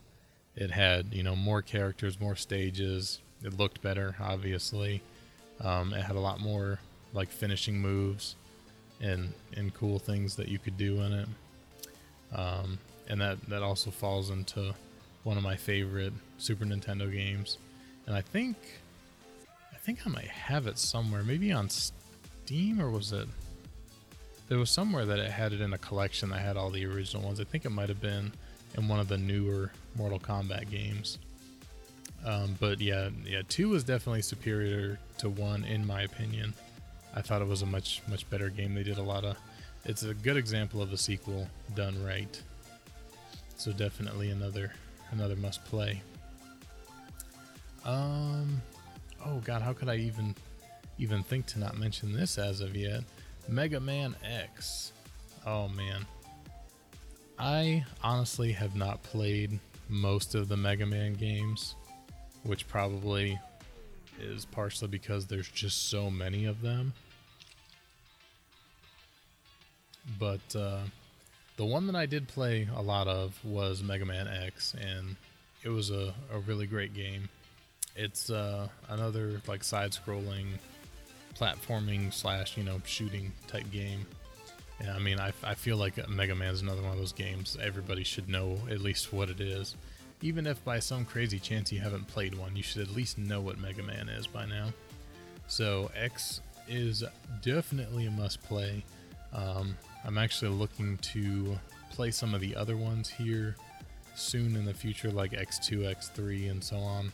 It 0.55 0.71
had, 0.71 1.13
you 1.13 1.23
know, 1.23 1.35
more 1.35 1.61
characters, 1.61 2.19
more 2.19 2.35
stages. 2.35 3.19
It 3.43 3.57
looked 3.57 3.81
better, 3.81 4.15
obviously. 4.19 5.01
Um, 5.59 5.93
it 5.93 6.01
had 6.01 6.15
a 6.15 6.19
lot 6.19 6.39
more 6.39 6.79
like 7.13 7.29
finishing 7.29 7.79
moves 7.79 8.35
and 9.01 9.33
and 9.57 9.73
cool 9.73 9.99
things 9.99 10.35
that 10.35 10.47
you 10.47 10.59
could 10.59 10.77
do 10.77 11.01
in 11.01 11.13
it. 11.13 11.27
Um, 12.33 12.79
and 13.07 13.19
that 13.21 13.41
that 13.49 13.63
also 13.63 13.91
falls 13.91 14.29
into 14.29 14.73
one 15.23 15.37
of 15.37 15.43
my 15.43 15.55
favorite 15.55 16.13
Super 16.37 16.65
Nintendo 16.65 17.11
games. 17.11 17.57
And 18.05 18.15
I 18.15 18.21
think 18.21 18.57
think 19.83 20.05
I 20.05 20.09
might 20.09 20.27
have 20.27 20.67
it 20.67 20.77
somewhere, 20.77 21.23
maybe 21.23 21.51
on 21.51 21.69
Steam 21.69 22.81
or 22.81 22.89
was 22.89 23.11
it 23.11 23.27
there 24.51 24.59
was 24.59 24.69
somewhere 24.69 25.05
that 25.05 25.17
it 25.17 25.31
had 25.31 25.53
it 25.53 25.61
in 25.61 25.71
a 25.71 25.77
collection 25.77 26.27
that 26.27 26.41
had 26.41 26.57
all 26.57 26.69
the 26.69 26.85
original 26.85 27.23
ones. 27.23 27.39
I 27.39 27.45
think 27.45 27.63
it 27.63 27.69
might 27.69 27.87
have 27.87 28.01
been 28.01 28.33
in 28.75 28.89
one 28.89 28.99
of 28.99 29.07
the 29.07 29.17
newer 29.17 29.71
Mortal 29.95 30.19
Kombat 30.19 30.69
games. 30.69 31.19
Um, 32.25 32.57
but 32.59 32.81
yeah, 32.81 33.11
yeah, 33.25 33.43
two 33.47 33.69
was 33.69 33.85
definitely 33.85 34.23
superior 34.23 34.99
to 35.19 35.29
one 35.29 35.63
in 35.63 35.87
my 35.87 36.01
opinion. 36.01 36.53
I 37.15 37.21
thought 37.21 37.41
it 37.41 37.47
was 37.47 37.61
a 37.61 37.65
much 37.65 38.01
much 38.09 38.29
better 38.29 38.49
game. 38.49 38.75
They 38.75 38.83
did 38.83 38.97
a 38.97 39.01
lot 39.01 39.23
of. 39.23 39.37
It's 39.85 40.03
a 40.03 40.13
good 40.13 40.35
example 40.35 40.81
of 40.81 40.91
a 40.91 40.97
sequel 40.97 41.47
done 41.73 42.03
right. 42.03 42.43
So 43.55 43.71
definitely 43.71 44.31
another 44.31 44.73
another 45.11 45.37
must 45.37 45.63
play. 45.63 46.01
Um, 47.85 48.61
oh 49.25 49.41
god, 49.43 49.61
how 49.61 49.73
could 49.73 49.89
I 49.89 49.97
even 49.97 50.35
even 50.97 51.23
think 51.23 51.45
to 51.47 51.59
not 51.59 51.77
mention 51.77 52.13
this 52.13 52.37
as 52.37 52.61
of 52.61 52.75
yet? 52.75 53.03
Mega 53.47 53.79
Man 53.79 54.15
X. 54.23 54.91
Oh 55.45 55.67
man, 55.69 56.05
I 57.39 57.83
honestly 58.03 58.51
have 58.51 58.75
not 58.75 59.01
played 59.03 59.59
most 59.89 60.35
of 60.35 60.47
the 60.47 60.57
Mega 60.57 60.85
Man 60.85 61.13
games, 61.13 61.75
which 62.43 62.67
probably 62.67 63.39
is 64.19 64.45
partially 64.45 64.87
because 64.87 65.25
there's 65.25 65.49
just 65.49 65.89
so 65.89 66.09
many 66.09 66.45
of 66.45 66.61
them. 66.61 66.93
But 70.19 70.55
uh, 70.55 70.81
the 71.57 71.65
one 71.65 71.87
that 71.87 71.95
I 71.95 72.05
did 72.05 72.27
play 72.27 72.67
a 72.75 72.81
lot 72.81 73.07
of 73.07 73.43
was 73.43 73.83
Mega 73.83 74.05
Man 74.05 74.27
X, 74.27 74.75
and 74.79 75.15
it 75.63 75.69
was 75.69 75.91
a, 75.91 76.13
a 76.31 76.39
really 76.39 76.67
great 76.67 76.93
game. 76.93 77.29
It's 77.95 78.29
uh, 78.29 78.67
another 78.89 79.41
like 79.47 79.63
side-scrolling 79.63 80.47
platforming 81.39 82.13
slash 82.13 82.57
you 82.57 82.63
know 82.63 82.81
shooting 82.85 83.31
type 83.47 83.69
game 83.71 84.05
yeah, 84.83 84.95
I 84.95 84.99
mean, 84.99 85.19
I, 85.19 85.31
I 85.43 85.53
feel 85.53 85.77
like 85.77 86.09
Mega 86.09 86.33
Man 86.33 86.53
is 86.53 86.61
another 86.61 86.81
one 86.81 86.91
of 86.91 86.97
those 86.97 87.13
games 87.13 87.57
everybody 87.61 88.03
should 88.03 88.27
know 88.27 88.57
at 88.69 88.81
least 88.81 89.13
what 89.13 89.29
it 89.29 89.39
is. 89.39 89.75
Even 90.21 90.47
if 90.47 90.63
by 90.63 90.79
some 90.79 91.05
crazy 91.05 91.39
chance 91.39 91.71
you 91.71 91.79
haven't 91.79 92.07
played 92.07 92.35
one, 92.35 92.55
you 92.55 92.63
should 92.63 92.81
at 92.81 92.95
least 92.95 93.17
know 93.17 93.41
what 93.41 93.59
Mega 93.59 93.83
Man 93.83 94.09
is 94.09 94.27
by 94.27 94.45
now. 94.45 94.69
So 95.47 95.91
X 95.95 96.41
is 96.67 97.03
definitely 97.41 98.07
a 98.07 98.11
must 98.11 98.41
play. 98.43 98.83
Um, 99.33 99.77
I'm 100.03 100.17
actually 100.17 100.51
looking 100.51 100.97
to 100.97 101.59
play 101.91 102.11
some 102.11 102.33
of 102.33 102.41
the 102.41 102.55
other 102.55 102.77
ones 102.77 103.09
here 103.09 103.55
soon 104.15 104.55
in 104.55 104.65
the 104.65 104.73
future, 104.73 105.11
like 105.11 105.31
X2, 105.31 105.95
X3, 105.95 106.49
and 106.49 106.63
so 106.63 106.77
on, 106.77 107.11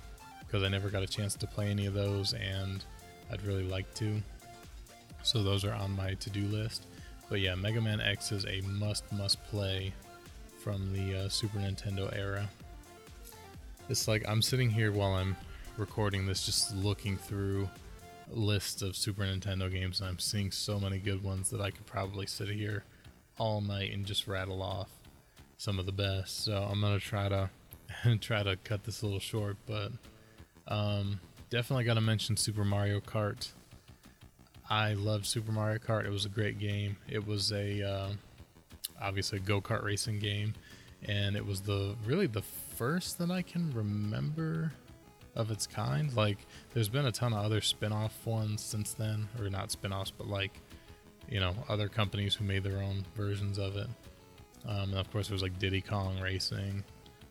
because 0.47 0.63
I 0.63 0.69
never 0.69 0.89
got 0.89 1.03
a 1.03 1.07
chance 1.07 1.35
to 1.35 1.47
play 1.47 1.67
any 1.67 1.85
of 1.85 1.93
those, 1.93 2.33
and 2.33 2.83
I'd 3.31 3.41
really 3.43 3.63
like 3.63 3.93
to. 3.95 4.21
So 5.23 5.43
those 5.43 5.65
are 5.65 5.73
on 5.73 5.91
my 5.95 6.13
to 6.13 6.29
do 6.29 6.43
list. 6.45 6.85
But 7.29 7.41
yeah, 7.41 7.55
Mega 7.55 7.81
Man 7.81 7.99
X 7.99 8.31
is 8.31 8.45
a 8.45 8.61
must 8.61 9.11
must 9.11 9.43
play 9.45 9.93
from 10.63 10.93
the 10.93 11.25
uh, 11.25 11.29
Super 11.29 11.59
Nintendo 11.59 12.15
era. 12.17 12.47
It's 13.89 14.07
like 14.07 14.23
I'm 14.27 14.41
sitting 14.41 14.69
here 14.69 14.91
while 14.91 15.13
I'm 15.13 15.35
recording 15.77 16.25
this, 16.25 16.45
just 16.45 16.75
looking 16.75 17.17
through 17.17 17.69
lists 18.31 18.81
of 18.81 18.95
Super 18.95 19.23
Nintendo 19.23 19.71
games, 19.71 19.99
and 19.99 20.09
I'm 20.09 20.19
seeing 20.19 20.51
so 20.51 20.79
many 20.79 20.97
good 20.97 21.23
ones 21.23 21.49
that 21.49 21.61
I 21.61 21.71
could 21.71 21.85
probably 21.85 22.25
sit 22.25 22.49
here 22.49 22.83
all 23.37 23.61
night 23.61 23.93
and 23.93 24.05
just 24.05 24.27
rattle 24.27 24.61
off 24.61 24.89
some 25.57 25.79
of 25.79 25.85
the 25.85 25.91
best. 25.91 26.45
So 26.45 26.67
I'm 26.69 26.81
gonna 26.81 26.99
try 26.99 27.27
to 27.29 27.49
try 28.21 28.43
to 28.43 28.55
cut 28.63 28.83
this 28.83 29.01
a 29.01 29.05
little 29.05 29.19
short, 29.19 29.57
but 29.65 29.91
um, 30.67 31.19
definitely 31.49 31.85
got 31.85 31.95
to 31.95 32.01
mention 32.01 32.37
Super 32.37 32.65
Mario 32.65 32.99
Kart. 32.99 33.49
I 34.69 34.93
loved 34.93 35.25
Super 35.25 35.51
Mario 35.51 35.77
Kart. 35.77 36.05
It 36.05 36.11
was 36.11 36.25
a 36.25 36.29
great 36.29 36.59
game. 36.59 36.97
It 37.07 37.25
was 37.25 37.51
a 37.51 37.87
uh, 37.87 38.09
obviously 39.01 39.39
go 39.39 39.61
kart 39.61 39.83
racing 39.83 40.19
game, 40.19 40.53
and 41.07 41.35
it 41.35 41.45
was 41.45 41.61
the 41.61 41.95
really 42.05 42.27
the 42.27 42.41
first 42.41 43.17
that 43.19 43.31
I 43.31 43.41
can 43.41 43.71
remember 43.71 44.73
of 45.35 45.51
its 45.51 45.67
kind. 45.67 46.13
Like, 46.15 46.39
there's 46.73 46.89
been 46.89 47.05
a 47.05 47.11
ton 47.11 47.31
of 47.31 47.45
other 47.45 47.61
spin-off 47.61 48.25
ones 48.25 48.61
since 48.61 48.93
then, 48.93 49.29
or 49.39 49.49
not 49.49 49.71
spin-offs, 49.71 50.11
but 50.11 50.27
like 50.27 50.59
you 51.29 51.39
know 51.39 51.55
other 51.69 51.87
companies 51.87 52.35
who 52.35 52.43
made 52.43 52.63
their 52.63 52.81
own 52.81 53.05
versions 53.15 53.57
of 53.57 53.77
it. 53.77 53.87
Um, 54.67 54.89
and 54.89 54.95
of 54.95 55.09
course, 55.11 55.27
there 55.27 55.35
was 55.35 55.43
like 55.43 55.57
Diddy 55.59 55.81
Kong 55.81 56.19
Racing 56.19 56.83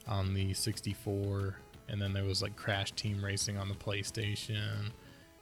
on 0.08 0.32
the 0.32 0.54
64, 0.54 1.56
and 1.88 2.00
then 2.00 2.12
there 2.12 2.24
was 2.24 2.42
like 2.42 2.56
Crash 2.56 2.92
Team 2.92 3.24
Racing 3.24 3.56
on 3.56 3.68
the 3.68 3.74
PlayStation 3.74 4.90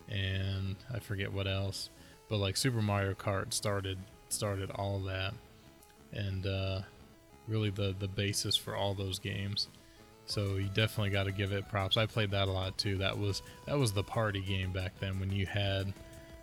and 0.09 0.77
I 0.93 0.99
forget 0.99 1.33
what 1.33 1.47
else. 1.47 1.91
But 2.29 2.39
like 2.39 2.57
Super 2.57 2.83
Mario 2.83 3.15
Kart 3.15 3.53
started 3.53 3.99
started 4.29 4.71
all 4.71 4.99
that, 5.01 5.35
and 6.13 6.47
uh, 6.47 6.81
really 7.47 7.71
the 7.71 7.95
the 7.99 8.09
basis 8.09 8.57
for 8.57 8.75
all 8.75 8.95
those 8.95 9.19
games. 9.19 9.69
So 10.27 10.57
you 10.57 10.71
definitely 10.73 11.11
got 11.11 11.25
to 11.25 11.33
give 11.33 11.53
it 11.53 11.69
props. 11.69 11.99
I 11.99 12.07
played 12.07 12.31
that 12.31 12.49
a 12.49 12.51
lot 12.51 12.79
too. 12.79 12.97
That 12.99 13.19
was 13.19 13.43
that 13.67 13.79
was 13.79 13.93
the 13.93 14.03
party 14.03 14.41
game 14.41 14.73
back 14.73 14.99
then 14.99 15.21
when 15.21 15.31
you 15.31 15.47
had 15.47 15.93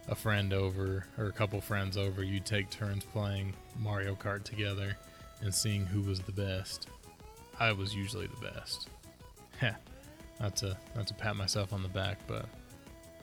a 0.07 0.15
friend 0.15 0.53
over 0.53 1.05
or 1.17 1.25
a 1.25 1.31
couple 1.31 1.59
friends 1.61 1.97
over. 1.97 2.23
You'd 2.23 2.45
take 2.45 2.69
turns 2.69 3.03
playing 3.05 3.53
Mario 3.79 4.15
Kart 4.15 4.43
together 4.43 4.95
and 5.41 5.53
seeing 5.53 5.85
who 5.85 6.01
was 6.01 6.19
the 6.19 6.31
best. 6.31 6.89
I 7.59 7.71
was 7.71 7.95
usually 7.95 8.27
the 8.27 8.49
best. 8.51 8.89
not 10.39 10.55
to 10.57 10.77
not 10.95 11.07
to 11.07 11.13
pat 11.13 11.35
myself 11.35 11.73
on 11.73 11.83
the 11.83 11.89
back, 11.89 12.19
but 12.27 12.45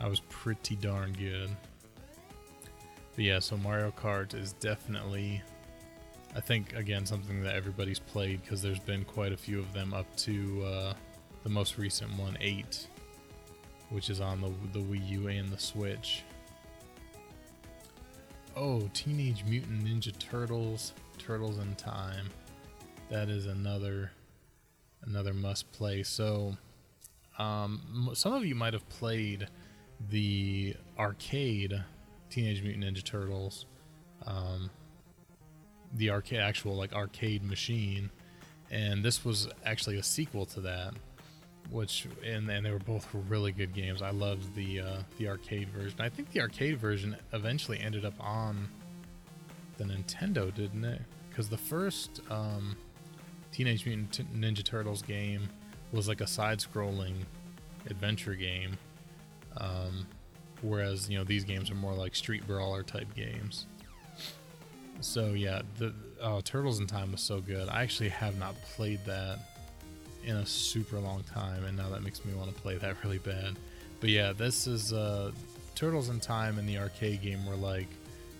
I 0.00 0.08
was 0.08 0.20
pretty 0.28 0.76
darn 0.76 1.12
good. 1.12 1.50
But 3.16 3.24
yeah, 3.24 3.38
so 3.40 3.56
Mario 3.56 3.90
Kart 3.90 4.34
is 4.34 4.52
definitely, 4.54 5.42
I 6.36 6.40
think, 6.40 6.74
again, 6.74 7.04
something 7.04 7.42
that 7.42 7.56
everybody's 7.56 7.98
played 7.98 8.42
because 8.42 8.62
there's 8.62 8.78
been 8.78 9.04
quite 9.04 9.32
a 9.32 9.36
few 9.36 9.58
of 9.58 9.72
them 9.72 9.92
up 9.92 10.06
to 10.18 10.62
uh, 10.64 10.94
the 11.42 11.48
most 11.48 11.78
recent 11.78 12.16
one, 12.16 12.38
8. 12.40 12.86
which 13.90 14.08
is 14.10 14.20
on 14.20 14.40
the 14.40 14.52
the 14.72 14.84
Wii 14.84 15.08
U 15.08 15.28
and 15.28 15.48
the 15.48 15.58
Switch. 15.58 16.22
Oh, 18.56 18.88
Teenage 18.92 19.44
Mutant 19.44 19.84
Ninja 19.84 20.16
Turtles, 20.18 20.92
Turtles 21.18 21.58
in 21.58 21.74
Time. 21.76 22.26
That 23.08 23.28
is 23.28 23.46
another 23.46 24.10
another 25.02 25.32
must 25.32 25.70
play. 25.72 26.02
So, 26.02 26.56
um, 27.38 28.10
some 28.14 28.32
of 28.34 28.44
you 28.44 28.54
might 28.54 28.72
have 28.72 28.88
played 28.88 29.48
the 30.10 30.74
arcade 30.98 31.82
Teenage 32.30 32.62
Mutant 32.62 32.84
Ninja 32.84 33.02
Turtles, 33.04 33.66
um, 34.26 34.70
the 35.94 36.10
arcade 36.10 36.40
actual 36.40 36.74
like 36.74 36.92
arcade 36.92 37.42
machine, 37.42 38.10
and 38.70 39.02
this 39.02 39.24
was 39.24 39.48
actually 39.64 39.98
a 39.98 40.02
sequel 40.02 40.44
to 40.46 40.60
that, 40.60 40.94
which 41.70 42.06
and 42.24 42.48
and 42.50 42.66
they 42.66 42.70
were 42.70 42.78
both 42.78 43.08
really 43.28 43.52
good 43.52 43.72
games. 43.74 44.02
I 44.02 44.10
loved 44.10 44.54
the 44.54 44.80
uh, 44.80 44.96
the 45.18 45.28
arcade 45.28 45.68
version. 45.70 46.00
I 46.00 46.08
think 46.08 46.32
the 46.32 46.40
arcade 46.40 46.78
version 46.78 47.16
eventually 47.32 47.80
ended 47.80 48.04
up 48.04 48.14
on 48.20 48.68
the 49.78 49.84
Nintendo, 49.84 50.54
didn't 50.54 50.84
it? 50.84 51.02
Because 51.30 51.48
the 51.48 51.58
first 51.58 52.20
um, 52.30 52.76
Teenage 53.52 53.86
Mutant 53.86 54.38
Ninja 54.38 54.64
Turtles 54.64 55.02
game 55.02 55.48
was 55.92 56.08
like 56.08 56.20
a 56.20 56.26
side-scrolling 56.26 57.14
adventure 57.86 58.34
game, 58.34 58.76
um, 59.56 60.06
whereas 60.62 61.08
you 61.08 61.18
know 61.18 61.24
these 61.24 61.44
games 61.44 61.70
are 61.70 61.74
more 61.74 61.94
like 61.94 62.14
street 62.14 62.46
brawler 62.46 62.82
type 62.82 63.14
games. 63.14 63.66
So 65.00 65.28
yeah, 65.30 65.62
the 65.78 65.94
oh, 66.20 66.40
Turtles 66.40 66.80
in 66.80 66.86
Time 66.86 67.12
was 67.12 67.20
so 67.20 67.40
good. 67.40 67.68
I 67.68 67.82
actually 67.82 68.10
have 68.10 68.38
not 68.38 68.60
played 68.62 69.04
that 69.06 69.38
in 70.24 70.36
a 70.36 70.46
super 70.46 70.98
long 70.98 71.22
time, 71.22 71.64
and 71.64 71.76
now 71.76 71.88
that 71.90 72.02
makes 72.02 72.24
me 72.24 72.34
want 72.34 72.54
to 72.54 72.60
play 72.60 72.76
that 72.76 72.96
really 73.04 73.18
bad. 73.18 73.56
But 74.00 74.10
yeah, 74.10 74.32
this 74.32 74.66
is 74.66 74.92
uh, 74.92 75.32
Turtles 75.74 76.08
in 76.08 76.20
Time 76.20 76.58
and 76.58 76.68
the 76.68 76.78
arcade 76.78 77.22
game 77.22 77.46
were 77.46 77.56
like 77.56 77.88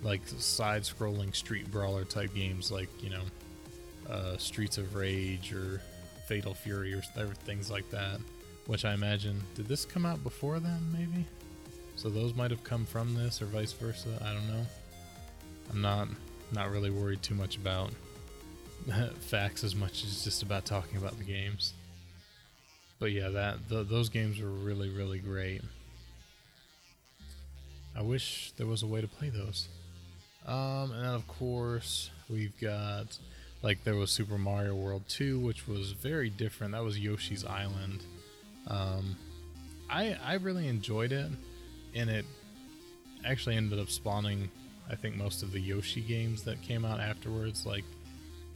like 0.02 0.20
side-scrolling 0.26 1.34
street 1.34 1.70
brawler 1.70 2.04
type 2.04 2.34
games, 2.34 2.70
like 2.70 2.88
you 3.02 3.10
know, 3.10 3.22
uh, 4.08 4.36
Streets 4.36 4.78
of 4.78 4.94
Rage 4.94 5.52
or 5.52 5.80
Fatal 6.28 6.52
Fury 6.52 6.92
or 6.92 7.00
things 7.00 7.70
like 7.70 7.90
that. 7.90 8.20
Which 8.66 8.84
I 8.84 8.92
imagine 8.92 9.42
did 9.54 9.66
this 9.66 9.86
come 9.86 10.04
out 10.04 10.22
before 10.22 10.60
then, 10.60 10.80
maybe? 10.92 11.26
So 11.96 12.10
those 12.10 12.34
might 12.34 12.50
have 12.50 12.62
come 12.62 12.84
from 12.84 13.14
this, 13.14 13.40
or 13.40 13.46
vice 13.46 13.72
versa. 13.72 14.10
I 14.22 14.34
don't 14.34 14.46
know. 14.46 14.66
I'm 15.70 15.80
not 15.80 16.08
not 16.52 16.70
really 16.70 16.90
worried 16.90 17.22
too 17.22 17.34
much 17.34 17.56
about 17.56 17.90
facts 19.20 19.64
as 19.64 19.74
much 19.74 20.04
as 20.04 20.22
just 20.22 20.42
about 20.42 20.66
talking 20.66 20.98
about 20.98 21.16
the 21.16 21.24
games. 21.24 21.72
But 22.98 23.12
yeah, 23.12 23.30
that 23.30 23.68
the, 23.70 23.82
those 23.82 24.10
games 24.10 24.38
were 24.38 24.48
really 24.48 24.90
really 24.90 25.20
great. 25.20 25.62
I 27.96 28.02
wish 28.02 28.52
there 28.58 28.66
was 28.66 28.82
a 28.82 28.86
way 28.86 29.00
to 29.00 29.08
play 29.08 29.30
those. 29.30 29.68
Um, 30.46 30.92
and 30.92 31.02
then 31.04 31.14
of 31.14 31.26
course 31.26 32.10
we've 32.28 32.58
got 32.60 33.18
like 33.62 33.84
there 33.84 33.96
was 33.96 34.10
Super 34.10 34.38
Mario 34.38 34.74
World 34.74 35.02
2, 35.08 35.38
which 35.40 35.66
was 35.66 35.92
very 35.92 36.30
different. 36.30 36.72
That 36.72 36.84
was 36.84 36.98
Yoshi's 36.98 37.44
Island. 37.44 38.04
Um, 38.66 39.16
I 39.90 40.16
I 40.24 40.34
really 40.34 40.68
enjoyed 40.68 41.12
it, 41.12 41.30
and 41.94 42.10
it 42.10 42.24
actually 43.24 43.56
ended 43.56 43.78
up 43.78 43.90
spawning 43.90 44.50
I 44.90 44.94
think 44.94 45.16
most 45.16 45.42
of 45.42 45.52
the 45.52 45.60
Yoshi 45.60 46.00
games 46.00 46.42
that 46.44 46.62
came 46.62 46.84
out 46.84 47.00
afterwards, 47.00 47.66
like 47.66 47.84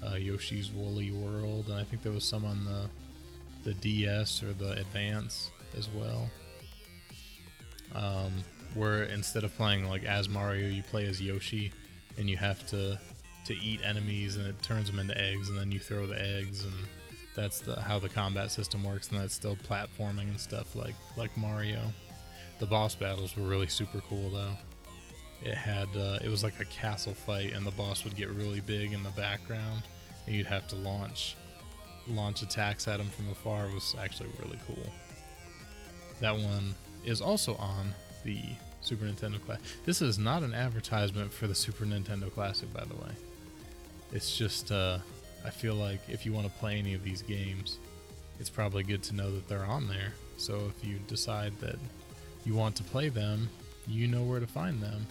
uh, 0.05 0.15
Yoshi's 0.15 0.71
Woolly 0.71 1.11
World, 1.11 1.67
and 1.69 1.79
I 1.79 1.85
think 1.85 2.03
there 2.03 2.13
was 2.13 2.25
some 2.25 2.45
on 2.45 2.65
the 2.65 2.89
the 3.65 3.75
DS 3.75 4.43
or 4.43 4.53
the 4.53 4.73
Advance 4.73 5.51
as 5.77 5.89
well. 5.91 6.29
Um, 7.95 8.33
where 8.75 9.05
instead 9.05 9.45
of 9.45 9.55
playing 9.57 9.89
like 9.89 10.05
as 10.05 10.29
Mario, 10.29 10.69
you 10.69 10.83
play 10.83 11.07
as 11.07 11.21
Yoshi, 11.21 11.73
and 12.19 12.29
you 12.31 12.37
have 12.39 12.67
to 12.69 12.99
to 13.47 13.55
eat 13.57 13.81
enemies, 13.85 14.37
and 14.37 14.47
it 14.47 14.61
turns 14.63 14.91
them 14.91 14.99
into 14.99 15.19
eggs, 15.21 15.49
and 15.49 15.59
then 15.59 15.73
you 15.73 15.79
throw 15.79 16.07
the 16.07 16.21
eggs, 16.21 16.65
and 16.65 16.75
that's 17.35 17.61
the, 17.61 17.81
how 17.81 17.99
the 17.99 18.09
combat 18.09 18.51
system 18.51 18.85
works, 18.85 19.11
and 19.11 19.21
that's 19.21 19.35
still 19.35 19.57
platforming 19.57 20.29
and 20.29 20.41
stuff 20.41 20.77
like 20.77 20.95
like 21.17 21.37
Mario. 21.37 21.81
The 22.59 22.67
boss 22.67 22.95
battles 22.95 23.37
were 23.37 23.47
really 23.47 23.67
super 23.67 24.01
cool 24.09 24.31
though. 24.31 24.53
It 25.43 25.55
had 25.55 25.89
uh, 25.97 26.19
it 26.23 26.29
was 26.29 26.45
like 26.45 26.61
a 26.61 26.65
castle 26.67 27.15
fight, 27.15 27.53
and 27.53 27.67
the 27.67 27.73
boss 27.73 28.05
would 28.05 28.17
get 28.17 28.29
really 28.31 28.61
big 28.61 28.93
in 28.93 29.03
the 29.03 29.11
background, 29.11 29.83
and 30.27 30.37
you'd 30.37 30.47
have 30.47 30.69
to 30.69 30.77
launch 30.77 31.37
launch 32.09 32.43
attacks 32.43 32.89
at 32.89 33.01
him 33.01 33.09
from 33.09 33.31
afar. 33.31 33.67
It 33.67 33.75
was 33.75 33.97
actually 34.01 34.31
really 34.43 34.59
cool. 34.67 34.93
That 36.21 36.35
one 36.35 36.75
is 37.05 37.21
also 37.21 37.57
on 37.57 37.93
the 38.25 38.41
Super 38.81 39.05
Nintendo 39.05 39.45
Classic. 39.45 39.65
This 39.85 40.03
is 40.03 40.19
not 40.19 40.43
an 40.43 40.55
advertisement 40.55 41.33
for 41.33 41.47
the 41.47 41.55
Super 41.55 41.85
Nintendo 41.85 42.33
Classic, 42.33 42.73
by 42.73 42.85
the 42.85 42.95
way. 42.95 43.11
It's 44.13 44.37
just 44.37 44.71
uh, 44.71 44.99
I 45.45 45.51
feel 45.51 45.75
like 45.75 46.01
if 46.09 46.25
you 46.25 46.33
want 46.33 46.47
to 46.47 46.53
play 46.59 46.79
any 46.79 46.95
of 46.95 47.03
these 47.03 47.23
games, 47.23 47.79
it's 48.39 48.51
probably 48.51 48.83
good 48.83 49.03
to 49.05 49.15
know 49.15 49.31
that 49.31 49.49
they're 49.49 49.65
on 49.65 49.89
there. 49.89 50.13
So 50.37 50.71
if 50.77 50.87
you 50.87 50.99
decide 51.07 51.53
that 51.61 51.77
you 52.45 52.55
want 52.55 52.77
to 52.77 52.83
play 52.85 53.09
them, 53.09 53.49
you 53.87 54.07
know 54.09 54.23
where 54.23 54.41
to 54.41 54.47
find 54.47 54.83
them. 54.83 55.07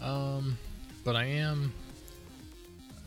Um, 0.00 0.58
but 1.04 1.16
I 1.16 1.24
am, 1.24 1.72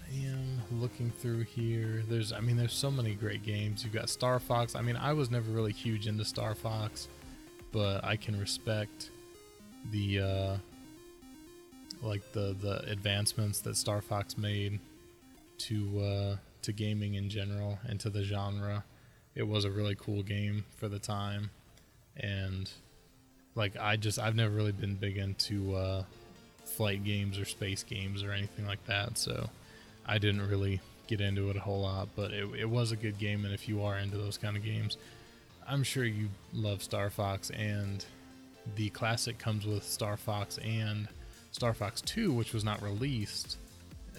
I 0.10 0.26
am 0.26 0.62
looking 0.80 1.12
through 1.12 1.44
here. 1.44 2.04
There's, 2.08 2.32
I 2.32 2.40
mean, 2.40 2.56
there's 2.56 2.74
so 2.74 2.90
many 2.90 3.16
great 3.16 3.44
games. 3.44 3.84
You've 3.84 3.94
got 3.94 4.10
Star 4.10 4.40
Fox. 4.40 4.76
I 4.76 4.82
mean, 4.82 4.96
I 4.96 5.14
was 5.14 5.30
never 5.30 5.52
really 5.52 5.74
huge 5.74 6.08
into 6.08 6.24
Star 6.24 6.56
Fox, 6.56 7.10
but 7.72 8.04
I 8.04 8.16
can 8.16 8.40
respect 8.40 9.10
the, 9.92 10.22
uh, 10.22 10.58
like 12.06 12.32
the 12.32 12.56
the 12.60 12.90
advancements 12.90 13.60
that 13.62 13.76
Star 13.76 14.02
Fox 14.02 14.38
made 14.38 14.80
to 15.58 16.00
uh, 16.00 16.36
to 16.62 16.72
gaming 16.72 17.16
in 17.16 17.30
general 17.30 17.80
and 17.88 18.00
to 18.00 18.10
the 18.10 18.24
genre. 18.24 18.84
It 19.36 19.44
was 19.44 19.66
a 19.66 19.72
really 19.72 19.96
cool 19.96 20.24
game 20.24 20.64
for 20.78 20.88
the 20.88 21.00
time, 21.00 21.50
and 22.16 22.72
like 23.56 23.76
I 23.78 23.98
just 23.98 24.20
I've 24.20 24.36
never 24.36 24.54
really 24.54 24.72
been 24.72 24.96
big 24.96 25.18
into 25.18 25.76
uh, 25.76 26.04
flight 26.66 27.04
games 27.04 27.38
or 27.38 27.46
space 27.46 27.84
games 27.84 28.24
or 28.24 28.32
anything 28.32 28.66
like 28.66 28.86
that. 28.86 29.18
So 29.18 29.50
I 30.06 30.18
didn't 30.18 30.48
really 30.48 30.82
get 31.08 31.22
into 31.22 31.50
it 31.50 31.56
a 31.56 31.60
whole 31.60 31.82
lot, 31.82 32.10
but 32.16 32.32
it, 32.32 32.48
it 32.60 32.70
was 32.70 32.92
a 32.92 32.96
good 32.96 33.18
game. 33.18 33.46
And 33.46 33.54
if 33.54 33.68
you 33.68 33.84
are 33.84 33.98
into 33.98 34.18
those 34.18 34.38
kind 34.38 34.58
of 34.58 34.64
games, 34.64 34.98
I'm 35.68 35.84
sure 35.84 36.04
you 36.04 36.30
love 36.54 36.82
Star 36.82 37.10
Fox. 37.10 37.50
And 37.52 38.06
the 38.76 38.90
classic 38.90 39.38
comes 39.38 39.66
with 39.66 39.84
Star 39.84 40.18
Fox 40.18 40.58
and 40.60 41.08
Star 41.56 41.74
Fox 41.74 42.02
2, 42.02 42.34
which 42.34 42.54
was 42.54 42.66
not 42.66 42.82
released, 42.82 43.56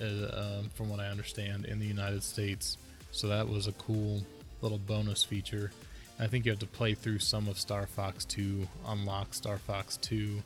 uh, 0.01 0.05
uh, 0.07 0.63
from 0.73 0.89
what 0.89 1.01
I 1.01 1.09
understand, 1.09 1.67
in 1.67 1.79
the 1.79 1.85
United 1.85 2.23
States. 2.23 2.79
So 3.13 3.29
that 3.29 3.47
was 3.47 3.67
a 3.67 3.73
cool 3.73 4.23
little 4.63 4.79
bonus 4.79 5.23
feature. 5.23 5.71
I 6.19 6.29
think 6.29 6.47
you 6.47 6.51
have 6.51 6.61
to 6.61 6.67
play 6.67 6.95
through 6.95 7.19
some 7.19 7.47
of 7.47 7.59
Star 7.59 7.87
Fox 7.87 8.25
to 8.25 8.67
unlock 8.87 9.35
Star 9.35 9.59
Fox 9.59 9.99
2 9.99 10.43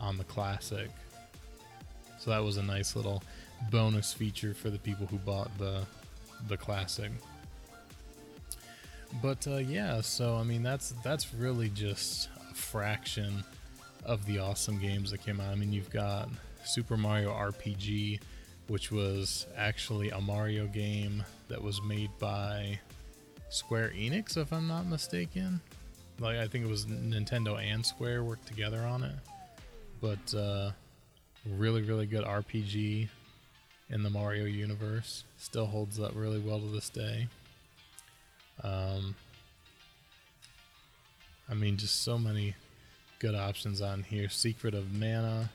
on 0.00 0.16
the 0.16 0.24
classic. 0.24 0.88
So 2.18 2.30
that 2.30 2.42
was 2.42 2.56
a 2.56 2.62
nice 2.62 2.96
little 2.96 3.22
bonus 3.70 4.14
feature 4.14 4.54
for 4.54 4.70
the 4.70 4.78
people 4.78 5.06
who 5.06 5.18
bought 5.18 5.50
the 5.58 5.84
the 6.48 6.56
classic. 6.56 7.12
But 9.20 9.46
uh, 9.46 9.58
yeah, 9.58 10.00
so 10.00 10.36
I 10.36 10.44
mean 10.44 10.62
that's 10.62 10.94
that's 11.04 11.34
really 11.34 11.68
just 11.68 12.30
a 12.50 12.54
fraction 12.54 13.44
of 14.04 14.24
the 14.26 14.38
awesome 14.38 14.78
games 14.78 15.10
that 15.10 15.18
came 15.18 15.40
out. 15.40 15.50
I 15.50 15.54
mean 15.54 15.72
you've 15.72 15.90
got 15.90 16.28
Super 16.64 16.96
Mario 16.96 17.30
RPG, 17.30 18.20
which 18.68 18.90
was 18.90 19.46
actually 19.56 20.10
a 20.10 20.20
Mario 20.20 20.66
game 20.66 21.24
that 21.48 21.62
was 21.62 21.82
made 21.82 22.10
by 22.18 22.78
Square 23.48 23.92
Enix, 23.96 24.36
if 24.36 24.52
I'm 24.52 24.68
not 24.68 24.86
mistaken. 24.86 25.60
Like 26.18 26.36
I 26.36 26.46
think 26.46 26.64
it 26.64 26.68
was 26.68 26.86
Nintendo 26.86 27.60
and 27.60 27.84
Square 27.84 28.24
worked 28.24 28.46
together 28.46 28.80
on 28.80 29.02
it. 29.02 29.14
But 30.00 30.34
uh, 30.34 30.70
really, 31.46 31.82
really 31.82 32.06
good 32.06 32.24
RPG 32.24 33.08
in 33.90 34.02
the 34.02 34.10
Mario 34.10 34.44
universe. 34.44 35.24
Still 35.38 35.66
holds 35.66 36.00
up 36.00 36.12
really 36.14 36.38
well 36.38 36.58
to 36.60 36.66
this 36.66 36.88
day. 36.88 37.28
Um, 38.62 39.14
I 41.48 41.54
mean, 41.54 41.76
just 41.76 42.02
so 42.02 42.18
many 42.18 42.54
good 43.22 43.34
options 43.36 43.80
on 43.80 44.02
here. 44.02 44.28
Secret 44.28 44.74
of 44.74 44.92
Mana, 44.98 45.48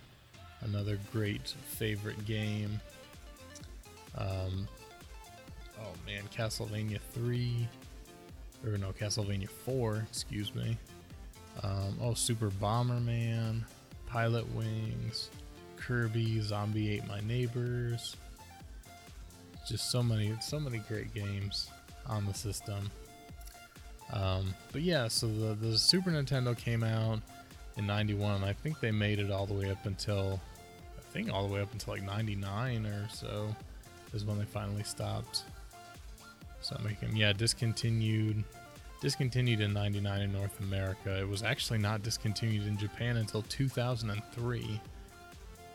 another 0.62 0.98
great 1.12 1.54
favorite 1.66 2.26
game. 2.26 2.80
Um, 4.18 4.70
oh 5.82 5.92
man, 6.06 6.24
Castlevania 6.34 7.00
3, 7.12 7.68
or 8.66 8.78
no, 8.78 8.94
Castlevania 8.94 9.50
4, 9.50 10.08
excuse 10.10 10.56
me. 10.56 10.78
Um, 11.62 11.98
oh, 12.02 12.14
Super 12.14 12.50
Bomberman, 12.52 13.64
Pilotwings, 14.10 15.28
Kirby, 15.76 16.40
Zombie 16.40 16.94
Ate 16.94 17.06
My 17.06 17.20
Neighbors. 17.20 18.16
Just 19.68 19.92
so 19.92 20.02
many, 20.02 20.34
so 20.40 20.58
many 20.58 20.78
great 20.88 21.14
games 21.14 21.70
on 22.06 22.26
the 22.28 22.34
system. 22.34 22.90
Um, 24.14 24.54
but 24.72 24.84
yeah, 24.84 25.10
so 25.10 25.28
the, 25.28 25.54
the 25.56 25.78
Super 25.78 26.12
Nintendo 26.12 26.58
came 26.58 26.82
out 26.82 27.20
in 27.78 27.86
91, 27.86 28.44
I 28.44 28.54
think 28.54 28.80
they 28.80 28.92
made 28.92 29.20
it 29.20 29.32
all 29.32 29.46
the 29.46 29.54
way 29.54 29.70
up 29.70 29.86
until, 29.86 30.40
I 30.98 31.02
think 31.14 31.32
all 31.32 31.48
the 31.48 31.54
way 31.54 31.62
up 31.62 31.72
until 31.72 31.94
like 31.94 32.04
99 32.04 32.86
or 32.86 33.08
so 33.10 33.56
is 34.14 34.26
when 34.26 34.40
they 34.40 34.46
finally 34.46 34.84
stopped. 34.84 35.44
So 36.62 36.76
making, 36.84 37.16
yeah, 37.16 37.34
discontinued, 37.34 38.44
discontinued 39.00 39.62
in 39.62 39.74
99 39.74 40.22
in 40.22 40.34
North 40.34 40.60
America. 40.60 41.20
It 41.20 41.28
was 41.28 41.44
actually 41.44 41.80
not 41.80 42.02
discontinued 42.02 42.66
in 42.66 42.78
Japan 42.78 43.18
until 43.18 43.44
2003, 43.44 44.82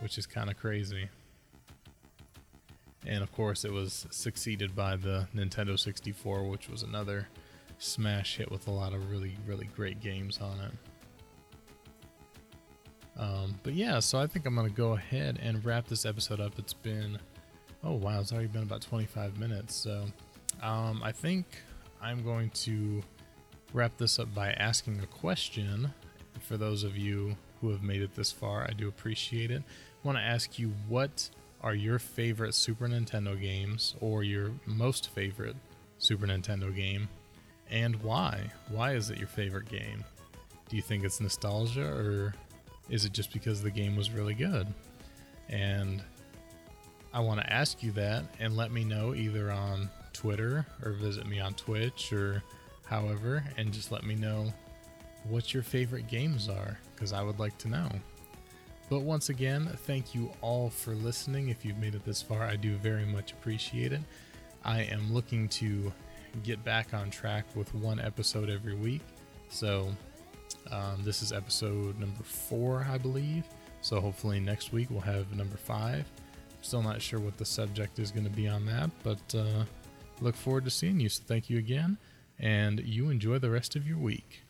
which 0.01 0.19
is 0.19 0.27
kind 0.27 0.51
of 0.51 0.59
crazy. 0.59 1.09
And 3.07 3.23
of 3.23 3.33
course, 3.33 3.65
it 3.65 3.73
was 3.73 4.07
succeeded 4.11 4.75
by 4.75 4.97
the 4.97 5.27
Nintendo 5.35 5.79
64, 5.79 6.45
which 6.45 6.69
was 6.69 6.83
another 6.83 7.29
smash 7.79 8.37
hit 8.37 8.51
with 8.51 8.67
a 8.67 8.71
lot 8.71 8.93
of 8.93 9.11
really, 9.11 9.37
really 9.47 9.69
great 9.75 10.01
games 10.01 10.38
on 10.41 10.59
it. 10.61 10.92
Um, 13.18 13.59
but 13.62 13.75
yeah, 13.75 13.98
so 14.01 14.18
I 14.18 14.27
think 14.27 14.46
I'm 14.46 14.55
going 14.55 14.68
to 14.68 14.75
go 14.75 14.92
ahead 14.92 15.38
and 15.42 15.64
wrap 15.64 15.87
this 15.87 16.07
episode 16.07 16.40
up. 16.40 16.59
It's 16.59 16.72
been, 16.72 17.18
oh 17.85 17.94
wow, 17.94 18.20
it's 18.20 18.33
already 18.33 18.48
been 18.48 18.62
about 18.62 18.83
25 18.83 19.38
minutes. 19.38 19.75
So 19.75 20.07
um, 20.62 21.03
I 21.03 21.12
think 21.12 21.46
I'm 22.01 22.22
going 22.22 22.51
to 22.51 23.03
wrap 23.72 23.96
this 23.96 24.18
up 24.18 24.35
by 24.35 24.53
asking 24.53 25.01
a 25.01 25.07
question. 25.07 25.92
For 26.40 26.57
those 26.57 26.83
of 26.83 26.96
you 26.96 27.37
who 27.61 27.70
have 27.70 27.83
made 27.83 28.03
it 28.03 28.14
this 28.14 28.33
far, 28.33 28.64
I 28.68 28.72
do 28.72 28.88
appreciate 28.88 29.51
it. 29.51 29.62
I 29.62 30.07
want 30.07 30.18
to 30.18 30.22
ask 30.22 30.59
you 30.59 30.72
what 30.88 31.29
are 31.62 31.75
your 31.75 31.98
favorite 31.98 32.55
Super 32.55 32.88
Nintendo 32.88 33.40
games 33.40 33.94
or 34.01 34.25
your 34.25 34.51
most 34.66 35.11
favorite 35.11 35.55
Super 35.98 36.27
Nintendo 36.27 36.75
game 36.75 37.09
and 37.70 37.96
why? 38.03 38.51
Why 38.68 38.94
is 38.94 39.11
it 39.11 39.18
your 39.18 39.29
favorite 39.29 39.68
game? 39.68 40.05
Do 40.68 40.77
you 40.77 40.83
think 40.83 41.05
it's 41.05 41.20
nostalgia 41.20 41.87
or 41.87 42.35
is 42.88 43.05
it 43.05 43.12
just 43.12 43.33
because 43.33 43.62
the 43.62 43.71
game 43.71 43.97
was 43.97 44.11
really 44.11 44.35
good? 44.35 44.66
And 45.49 46.03
I 47.12 47.21
want 47.21 47.40
to 47.40 47.53
ask 47.53 47.83
you 47.83 47.92
that 47.92 48.25
and 48.40 48.57
let 48.57 48.73
me 48.73 48.85
know 48.85 49.14
either 49.14 49.51
on 49.51 49.90
Twitter 50.12 50.66
or 50.85 50.92
visit 50.92 51.27
me 51.27 51.40
on 51.40 51.55
Twitch 51.55 52.12
or 52.12 52.42
however 52.87 53.45
and 53.57 53.73
just 53.73 53.92
let 53.92 54.05
me 54.05 54.14
know 54.14 54.53
what 55.29 55.55
your 55.55 55.62
favorite 55.62 56.09
games 56.09 56.49
are 56.49 56.79
because 56.95 57.12
I 57.12 57.23
would 57.23 57.38
like 57.38 57.57
to 57.59 57.68
know. 57.68 57.88
But 58.88 59.01
once 59.01 59.29
again, 59.31 59.71
thank 59.87 60.14
you 60.14 60.31
all 60.42 60.68
for 60.68 60.95
listening. 60.95 61.49
If 61.49 61.64
you've 61.64 61.79
made 61.79 61.95
it 61.95 62.05
this 62.05 62.21
far, 62.21 62.42
I 62.42 62.57
do 62.57 62.77
very 62.77 63.07
much 63.07 63.33
appreciate 63.33 63.92
it. 63.92 64.01
I 64.64 64.83
am 64.83 65.12
looking 65.12 65.49
to 65.51 65.92
get 66.42 66.62
back 66.64 66.92
on 66.95 67.11
track 67.11 67.45
with 67.55 67.75
one 67.75 68.01
episode 68.01 68.51
every 68.51 68.75
week. 68.75 69.03
So, 69.49 69.88
um, 70.70 71.03
this 71.03 71.22
is 71.22 71.33
episode 71.33 71.98
number 71.98 72.22
four, 72.22 72.87
I 72.90 72.98
believe. 72.98 73.44
So, 73.81 74.01
hopefully, 74.01 74.40
next 74.40 74.72
week 74.72 74.88
we'll 74.90 75.01
have 75.01 75.35
number 75.37 75.57
five. 75.57 76.05
Still 76.61 76.83
not 76.83 77.03
sure 77.03 77.18
what 77.18 77.37
the 77.37 77.44
subject 77.44 77.98
is 77.98 78.12
going 78.12 78.25
to 78.25 78.31
be 78.31 78.46
on 78.46 78.64
that, 78.66 78.90
but 79.03 79.35
uh, 79.35 79.64
look 80.20 80.37
forward 80.37 80.64
to 80.64 80.70
seeing 80.70 81.01
you. 81.01 81.09
So, 81.09 81.22
thank 81.27 81.51
you 81.51 81.59
again, 81.59 81.98
and 82.38 82.81
you 82.81 83.11
enjoy 83.11 83.38
the 83.38 83.51
rest 83.51 83.75
of 83.75 83.87
your 83.87 83.98
week. 83.98 84.42